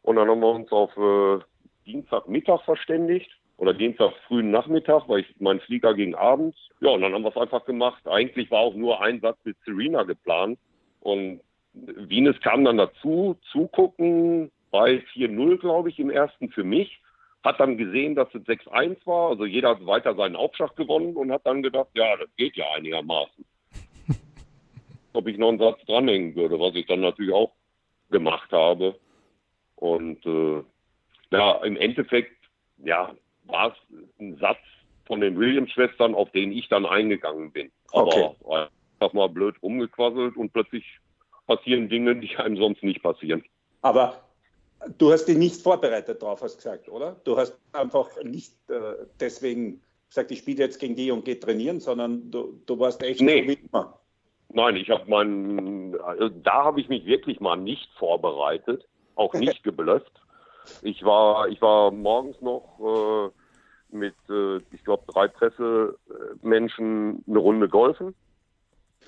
Und 0.02 0.14
dann 0.14 0.28
haben 0.28 0.38
wir 0.38 0.50
uns 0.50 0.70
auf 0.70 0.96
äh, 0.96 1.42
Dienstagmittag 1.84 2.62
verständigt 2.62 3.28
oder 3.56 3.74
Dienstag 3.74 4.12
frühen 4.28 4.52
Nachmittag, 4.52 5.08
weil 5.08 5.22
ich 5.22 5.34
mein 5.40 5.58
Flieger 5.58 5.94
ging 5.94 6.14
abends. 6.14 6.56
Ja, 6.78 6.90
und 6.90 7.00
dann 7.00 7.12
haben 7.12 7.24
wir 7.24 7.30
es 7.30 7.36
einfach 7.36 7.64
gemacht. 7.64 8.06
Eigentlich 8.06 8.52
war 8.52 8.60
auch 8.60 8.74
nur 8.74 9.02
ein 9.02 9.20
Satz 9.20 9.38
mit 9.42 9.56
Serena 9.64 10.04
geplant. 10.04 10.60
Und 11.02 11.40
Wienes 11.74 12.40
kam 12.40 12.64
dann 12.64 12.76
dazu, 12.76 13.36
zugucken 13.50 14.50
bei 14.70 15.02
4-0, 15.14 15.58
glaube 15.58 15.90
ich, 15.90 15.98
im 15.98 16.10
ersten 16.10 16.48
für 16.50 16.64
mich. 16.64 17.00
Hat 17.42 17.58
dann 17.58 17.76
gesehen, 17.76 18.14
dass 18.14 18.32
es 18.34 18.42
6-1 18.42 19.04
war. 19.04 19.30
Also 19.30 19.44
jeder 19.44 19.70
hat 19.70 19.84
weiter 19.84 20.14
seinen 20.14 20.36
Aufschlag 20.36 20.76
gewonnen 20.76 21.16
und 21.16 21.32
hat 21.32 21.44
dann 21.44 21.62
gedacht, 21.62 21.88
ja, 21.94 22.16
das 22.16 22.28
geht 22.36 22.56
ja 22.56 22.66
einigermaßen. 22.76 23.44
Ob 25.12 25.26
ich 25.26 25.38
noch 25.38 25.48
einen 25.48 25.58
Satz 25.58 25.84
dranhängen 25.86 26.36
würde, 26.36 26.60
was 26.60 26.74
ich 26.76 26.86
dann 26.86 27.00
natürlich 27.00 27.34
auch 27.34 27.52
gemacht 28.10 28.52
habe. 28.52 28.96
Und 29.74 30.24
äh, 30.24 30.62
ja, 31.32 31.64
im 31.64 31.76
Endeffekt, 31.76 32.36
ja, 32.78 33.12
war 33.44 33.72
es 33.72 33.96
ein 34.20 34.36
Satz 34.36 34.60
von 35.06 35.20
den 35.20 35.36
Williams-Schwestern, 35.36 36.14
auf 36.14 36.30
den 36.30 36.52
ich 36.52 36.68
dann 36.68 36.86
eingegangen 36.86 37.50
bin. 37.50 37.72
Aber 37.90 38.36
okay. 38.40 38.68
Einfach 39.02 39.14
mal 39.14 39.28
blöd 39.28 39.56
rumgequasselt 39.62 40.36
und 40.36 40.52
plötzlich 40.52 40.84
passieren 41.46 41.88
Dinge, 41.88 42.16
die 42.16 42.36
einem 42.36 42.56
sonst 42.56 42.82
nicht 42.82 43.02
passieren. 43.02 43.44
Aber 43.82 44.14
du 44.98 45.12
hast 45.12 45.26
dich 45.26 45.36
nicht 45.36 45.60
vorbereitet 45.60 46.22
drauf, 46.22 46.42
hast 46.42 46.56
gesagt, 46.56 46.88
oder? 46.88 47.16
Du 47.24 47.36
hast 47.36 47.58
einfach 47.72 48.08
nicht 48.22 48.54
äh, 48.70 49.06
deswegen 49.20 49.82
gesagt, 50.08 50.30
ich 50.30 50.38
spiele 50.38 50.62
jetzt 50.62 50.78
gegen 50.78 50.94
die 50.94 51.10
und 51.10 51.24
gehe 51.24 51.38
trainieren, 51.38 51.80
sondern 51.80 52.30
du, 52.30 52.60
du 52.66 52.78
warst 52.78 53.02
echt 53.02 53.20
nee. 53.20 53.46
wie 53.48 53.54
immer. 53.54 53.98
Nein, 54.50 54.76
ich 54.76 54.90
habe 54.90 55.08
meinen, 55.10 55.98
also 56.00 56.28
da 56.28 56.64
habe 56.64 56.80
ich 56.80 56.88
mich 56.88 57.06
wirklich 57.06 57.40
mal 57.40 57.56
nicht 57.56 57.90
vorbereitet, 57.96 58.86
auch 59.14 59.32
nicht 59.34 59.62
geblufft. 59.64 60.12
Ich 60.82 61.02
war, 61.02 61.48
ich 61.48 61.60
war 61.60 61.90
morgens 61.90 62.40
noch 62.40 62.78
äh, 62.80 63.96
mit, 63.96 64.14
äh, 64.28 64.58
ich 64.72 64.84
glaube, 64.84 65.04
drei 65.06 65.28
Pressemenschen 65.28 67.24
eine 67.26 67.38
Runde 67.38 67.68
golfen. 67.68 68.14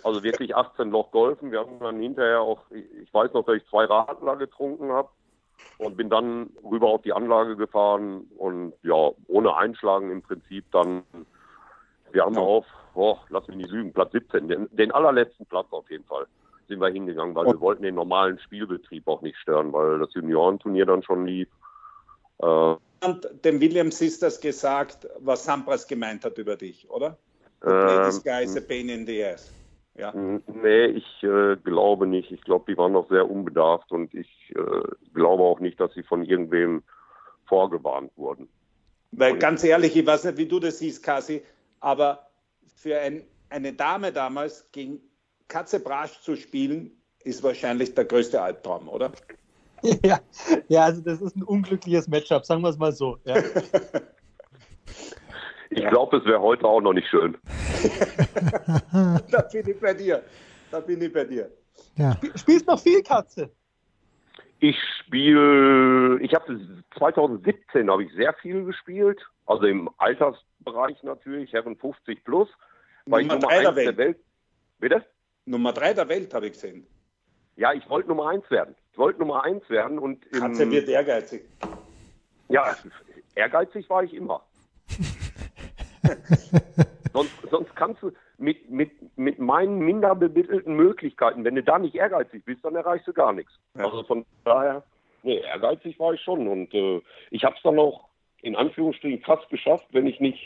Also 0.05 0.23
wirklich 0.23 0.55
18 0.55 0.90
Loch 0.90 1.11
golfen. 1.11 1.51
Wir 1.51 1.61
haben 1.61 1.81
dann 1.81 1.99
hinterher 1.99 2.40
auch, 2.40 2.61
ich 2.71 3.12
weiß 3.12 3.33
noch, 3.33 3.45
dass 3.45 3.57
ich 3.57 3.67
zwei 3.69 3.87
Radler 3.87 4.37
getrunken 4.37 4.93
habe 4.93 5.09
und 5.79 5.97
bin 5.97 6.11
dann 6.11 6.51
rüber 6.62 6.88
auf 6.88 7.03
die 7.03 7.12
Anlage 7.12 7.57
gefahren 7.57 8.27
und 8.37 8.75
ja, 8.83 9.11
ohne 9.29 9.57
Einschlagen 9.57 10.11
im 10.11 10.21
Prinzip 10.21 10.64
dann, 10.73 11.05
wir 12.12 12.23
haben 12.23 12.37
auf, 12.37 12.67
oh, 12.95 13.17
lass 13.31 13.49
mich 13.49 13.57
nicht 13.57 13.71
lügen, 13.71 13.93
Platz 13.93 14.12
17, 14.12 14.49
den, 14.49 14.69
den 14.73 14.93
allerletzten 14.93 15.47
Platz 15.47 15.69
auf 15.71 15.90
jeden 15.90 16.05
Fall 16.05 16.27
sind 16.69 16.81
wir 16.81 16.88
hingegangen, 16.88 17.35
weil 17.35 17.47
wir 17.47 17.61
wollten 17.61 17.83
den 17.83 17.95
normalen 17.95 18.38
Spielbetrieb 18.38 19.07
auch 19.07 19.23
nicht 19.23 19.37
stören, 19.38 19.73
weil 19.73 19.99
das 19.99 20.12
Juniorenturnier 20.14 20.87
dann 20.87 21.03
schon 21.03 21.27
lief. 21.27 21.49
Äh, 22.38 22.75
und 23.05 23.29
dem 23.45 23.61
William 23.61 23.90
Sisters 23.90 24.40
gesagt, 24.40 25.07
was 25.19 25.45
Sampras 25.45 25.87
gemeint 25.87 26.25
hat 26.25 26.38
über 26.38 26.57
dich, 26.57 26.88
oder? 26.88 27.19
Ähm, 27.64 28.05
this 28.05 28.23
guy 28.23 28.45
is 28.45 28.57
a 28.57 28.61
pain 28.61 28.88
in 28.88 29.07
the 29.07 29.25
ass. 29.25 29.51
Ja. 29.96 30.12
Nee, 30.12 30.87
ich 30.87 31.22
äh, 31.22 31.57
glaube 31.62 32.07
nicht. 32.07 32.33
Ich 32.33 32.40
glaube, 32.42 32.64
die 32.70 32.76
waren 32.76 32.92
noch 32.92 33.09
sehr 33.09 33.30
unbedarft 33.30 33.92
und 33.92 34.12
ich 34.12 34.52
äh, 34.57 34.83
glaube 35.14 35.44
auch 35.44 35.61
nicht, 35.61 35.78
dass 35.78 35.94
sie 35.94 36.02
von 36.02 36.24
irgendwem 36.24 36.83
vorgewarnt 37.46 38.11
wurden. 38.16 38.48
Weil 39.12 39.38
ganz 39.38 39.62
ehrlich, 39.62 39.96
ich 39.96 40.04
weiß 40.04 40.24
nicht, 40.24 40.38
wie 40.38 40.46
du 40.46 40.59
das 40.59 40.80
siehst, 40.80 41.04
Kasi, 41.04 41.42
aber 41.78 42.26
für 42.74 42.98
ein, 42.98 43.22
eine 43.50 43.72
Dame 43.72 44.12
damals 44.12 44.68
gegen 44.72 45.00
Katze 45.46 45.78
Brasch 45.78 46.20
zu 46.20 46.35
spielen, 46.35 46.90
ist 47.22 47.42
wahrscheinlich 47.42 47.94
der 47.94 48.04
größte 48.04 48.40
Albtraum, 48.40 48.88
oder? 48.88 49.12
Ja, 50.02 50.18
ja 50.68 50.85
also 50.85 51.02
das 51.02 51.20
ist 51.20 51.37
ein 51.37 51.42
unglückliches 51.42 52.09
Matchup, 52.09 52.46
sagen 52.46 52.62
wir 52.62 52.70
es 52.70 52.78
mal 52.78 52.92
so. 52.92 53.18
Ja. 53.24 53.37
Ich 55.68 55.87
glaube, 55.88 56.16
es 56.16 56.24
wäre 56.24 56.40
heute 56.40 56.64
auch 56.64 56.80
noch 56.80 56.94
nicht 56.94 57.07
schön. 57.09 57.37
da 59.31 59.42
bin 59.42 59.68
ich 59.68 59.81
bei 59.81 59.94
dir. 59.94 60.23
Da 60.70 60.81
bin 60.81 61.03
ich 61.03 61.12
bei 61.12 61.25
dir. 61.25 61.51
Ja. 61.97 62.16
Spielst 62.35 62.66
noch 62.66 62.81
viel 62.81 63.03
Katze? 63.03 63.51
Ich 64.61 64.77
spiele, 65.01 66.18
ich 66.20 66.35
habe 66.35 66.59
2017 66.97 67.90
habe 67.90 68.05
ich 68.05 68.12
sehr 68.14 68.33
viel 68.35 68.64
gespielt, 68.64 69.20
also 69.47 69.66
im 69.66 69.90
Altersbereich 69.99 71.03
natürlich, 71.03 71.53
Herren 71.53 71.77
50 71.77 72.25
plus, 72.25 72.49
weil 73.05 73.25
Nummer 73.25 73.37
ich 73.37 73.42
Nummer 73.42 73.53
1 73.53 73.62
der 73.62 73.77
Welt. 73.77 73.87
der 73.87 73.97
Welt. 73.99 74.18
Bitte? 74.79 75.05
Nummer 75.47 75.73
drei 75.73 75.92
der 75.92 76.09
Welt, 76.09 76.33
habe 76.33 76.47
ich 76.47 76.53
gesehen. 76.53 76.87
Ja, 77.57 77.73
ich 77.73 77.88
wollte 77.88 78.09
Nummer 78.09 78.31
eins 78.31 78.51
werden. 78.51 78.75
Ich 78.92 78.99
wollte 78.99 79.20
Nummer 79.20 79.44
eins 79.44 79.68
werden 79.68 79.99
und. 79.99 80.31
Katze 80.33 80.70
wird 80.70 80.88
ehrgeizig. 80.88 81.42
Ja, 82.49 82.75
ehrgeizig 83.35 83.88
war 83.90 84.03
ich 84.03 84.14
immer. 84.14 84.44
sonst, 87.14 87.33
sonst 87.50 87.74
kannst 87.74 88.03
du 88.03 88.12
mit, 88.37 88.68
mit, 88.68 88.90
mit 89.16 89.38
meinen 89.38 89.79
minder 89.79 90.14
bemittelten 90.14 90.74
Möglichkeiten, 90.74 91.44
wenn 91.44 91.55
du 91.55 91.62
da 91.62 91.79
nicht 91.79 91.94
ehrgeizig 91.94 92.44
bist, 92.44 92.62
dann 92.64 92.74
erreichst 92.74 93.09
du 93.09 93.14
gar 93.14 93.33
nichts. 93.33 93.53
Ja. 93.79 93.87
Also 93.87 94.03
von 94.03 94.27
daher 94.44 94.85
nee, 95.24 95.38
ehrgeizig 95.38 95.98
war 95.98 96.12
ich 96.12 96.20
schon. 96.20 96.46
Und 96.46 96.72
äh, 96.74 97.00
ich 97.31 97.44
habe 97.44 97.57
es 97.57 97.62
dann 97.62 97.79
auch 97.79 98.05
in 98.42 98.55
Anführungsstrichen 98.55 99.22
fast 99.22 99.48
geschafft, 99.48 99.87
wenn 99.92 100.07
ich 100.07 100.20
nicht 100.20 100.38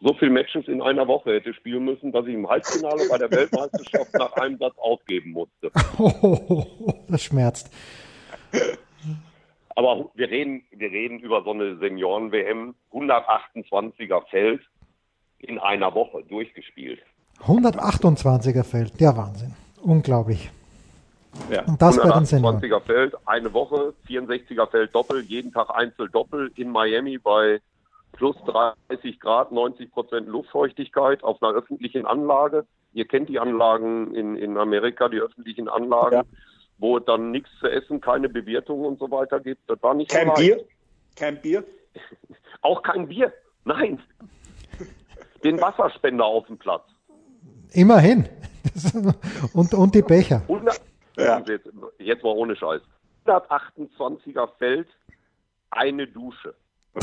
so 0.00 0.14
viele 0.14 0.30
Matches 0.30 0.68
in 0.68 0.80
einer 0.80 1.08
Woche 1.08 1.34
hätte 1.34 1.52
spielen 1.54 1.84
müssen, 1.84 2.12
dass 2.12 2.26
ich 2.26 2.34
im 2.34 2.48
Halbfinale 2.48 3.08
bei 3.10 3.18
der 3.18 3.30
Weltmeisterschaft 3.32 4.14
nach 4.14 4.32
einem 4.34 4.58
Satz 4.58 4.76
aufgeben 4.78 5.32
musste. 5.32 5.72
das 7.08 7.24
schmerzt. 7.24 7.72
Aber 9.74 10.10
wir 10.14 10.30
reden, 10.30 10.62
wir 10.70 10.90
reden 10.90 11.18
über 11.18 11.42
so 11.42 11.50
eine 11.50 11.78
Senioren-WM, 11.78 12.74
128er 12.92 14.28
Feld 14.28 14.60
in 15.38 15.58
einer 15.58 15.94
Woche 15.94 16.22
durchgespielt. 16.28 17.00
128er 17.46 18.64
Feld, 18.64 18.92
ja 19.00 19.16
Wahnsinn. 19.16 19.54
Unglaublich. 19.82 20.50
Ja. 21.50 21.62
Und 21.66 21.80
das 21.80 21.96
bei 21.96 22.10
den 22.10 22.24
Senioren. 22.24 22.60
128er 22.60 22.80
Feld, 22.80 23.14
eine 23.26 23.52
Woche, 23.52 23.94
64er 24.08 24.68
Feld 24.70 24.94
Doppel, 24.94 25.22
jeden 25.22 25.52
Tag 25.52 25.70
Einzel 25.70 26.08
Doppel 26.08 26.50
in 26.56 26.70
Miami 26.70 27.18
bei 27.18 27.60
plus 28.12 28.36
30 28.88 29.20
Grad, 29.20 29.52
90 29.52 29.92
Prozent 29.92 30.26
Luftfeuchtigkeit 30.26 31.22
auf 31.22 31.40
einer 31.42 31.52
öffentlichen 31.54 32.06
Anlage. 32.06 32.66
Ihr 32.92 33.06
kennt 33.06 33.28
die 33.28 33.38
Anlagen 33.38 34.12
in, 34.14 34.36
in 34.36 34.56
Amerika, 34.56 35.08
die 35.08 35.18
öffentlichen 35.20 35.68
Anlagen, 35.68 36.16
Ja. 36.16 36.22
wo 36.78 36.96
es 36.98 37.04
dann 37.04 37.30
nichts 37.30 37.50
zu 37.60 37.68
essen, 37.68 38.00
keine 38.00 38.28
Bewirtung 38.28 38.80
und 38.84 38.98
so 38.98 39.08
weiter 39.10 39.38
gibt. 39.38 39.68
Das 39.70 39.80
war 39.82 39.94
nicht 39.94 40.10
Kein 40.10 40.28
so. 40.28 40.34
Bier? 40.34 40.64
Kein 41.14 41.40
Bier? 41.40 41.62
Auch 42.62 42.82
kein 42.82 43.06
Bier. 43.06 43.32
Nein. 43.64 44.00
Den 45.44 45.60
Wasserspender 45.60 46.24
auf 46.24 46.46
dem 46.46 46.58
Platz. 46.58 46.84
Immerhin. 47.72 48.28
und, 49.54 49.74
und 49.74 49.94
die 49.94 50.02
Becher. 50.02 50.42
100, 50.42 50.80
Ja. 51.16 51.42
jetzt, 51.46 51.68
jetzt 51.98 52.22
mal 52.22 52.30
ohne 52.34 52.56
Scheiß. 52.56 52.82
128er 53.26 54.48
Feld, 54.58 54.88
eine 55.70 56.06
Dusche, 56.06 56.54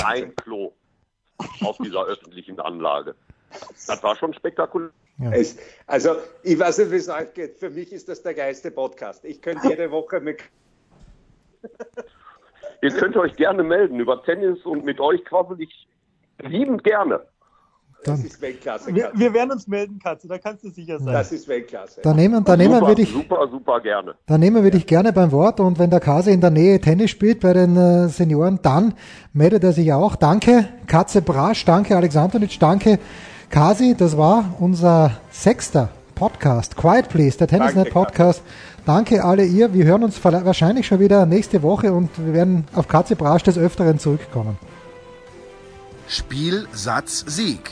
ein 0.03 0.35
Klo 0.35 0.73
auf 1.61 1.77
dieser 1.77 2.05
öffentlichen 2.05 2.59
Anlage. 2.59 3.15
Das 3.87 4.01
war 4.03 4.15
schon 4.15 4.33
spektakulär. 4.33 4.91
Es, 5.31 5.57
also, 5.87 6.17
ich 6.43 6.59
weiß 6.59 6.79
nicht, 6.79 6.91
wie 6.91 6.95
es 6.95 7.07
euch 7.07 7.33
geht. 7.33 7.57
Für 7.57 7.69
mich 7.69 7.93
ist 7.93 8.09
das 8.09 8.21
der 8.21 8.33
geilste 8.33 8.69
Podcast. 8.71 9.23
Ich 9.23 9.41
könnte 9.41 9.69
jede 9.69 9.89
Woche 9.91 10.19
mit. 10.19 10.41
Ihr 12.81 12.91
könnt 12.91 13.15
euch 13.15 13.35
gerne 13.35 13.63
melden 13.63 13.99
über 13.99 14.21
Tennis 14.23 14.65
und 14.65 14.83
mit 14.83 14.99
euch 14.99 15.23
quassel 15.23 15.61
ich 15.61 15.87
liebend 16.39 16.83
gerne. 16.83 17.25
Das 18.05 18.23
ist 18.23 18.41
Weltklasse. 18.41 18.93
Wir, 18.93 19.03
Katze. 19.03 19.19
wir 19.19 19.33
werden 19.33 19.51
uns 19.51 19.67
melden, 19.67 19.99
Katze, 19.99 20.27
da 20.27 20.37
kannst 20.37 20.63
du 20.63 20.69
sicher 20.69 20.99
sein. 20.99 21.13
Das 21.13 21.31
ist 21.31 21.47
Weltklasse. 21.47 22.01
Da 22.01 22.13
nehmen, 22.13 22.43
da 22.43 22.55
nehmen 22.55 22.75
super, 22.75 22.87
wir 22.87 22.95
dich, 22.95 23.11
super, 23.11 23.47
super 23.49 23.81
gerne. 23.81 24.15
da 24.25 24.37
nehmen 24.37 24.63
wir 24.63 24.71
dich 24.71 24.85
gerne 24.85 25.11
beim 25.11 25.31
Wort 25.31 25.59
und 25.59 25.79
wenn 25.79 25.89
der 25.89 25.99
Kase 25.99 26.31
in 26.31 26.41
der 26.41 26.51
Nähe 26.51 26.79
Tennis 26.79 27.11
spielt 27.11 27.39
bei 27.39 27.53
den 27.53 27.75
äh, 27.75 28.07
Senioren, 28.09 28.59
dann 28.61 28.93
meldet 29.33 29.63
er 29.63 29.73
sich 29.73 29.91
auch. 29.91 30.15
Danke, 30.15 30.67
Katze 30.87 31.21
Brasch, 31.21 31.65
danke, 31.65 31.95
Alexandrowitsch, 31.95 32.57
danke, 32.59 32.99
Kasi. 33.49 33.95
Das 33.97 34.17
war 34.17 34.55
unser 34.59 35.11
sechster 35.31 35.89
Podcast. 36.15 36.75
Quiet 36.75 37.09
Please, 37.09 37.37
der 37.37 37.47
Tennisnet 37.47 37.89
Podcast. 37.89 38.41
Danke 38.85 39.23
alle 39.23 39.45
ihr. 39.45 39.73
Wir 39.73 39.85
hören 39.85 40.03
uns 40.03 40.23
wahrscheinlich 40.23 40.87
schon 40.87 40.99
wieder 40.99 41.25
nächste 41.25 41.63
Woche 41.63 41.91
und 41.91 42.09
wir 42.17 42.33
werden 42.33 42.65
auf 42.73 42.87
Katze 42.87 43.15
Brasch 43.15 43.43
des 43.43 43.57
Öfteren 43.57 43.99
zurückkommen. 43.99 44.57
Spiel, 46.07 46.67
Satz, 46.71 47.25
Sieg. 47.27 47.71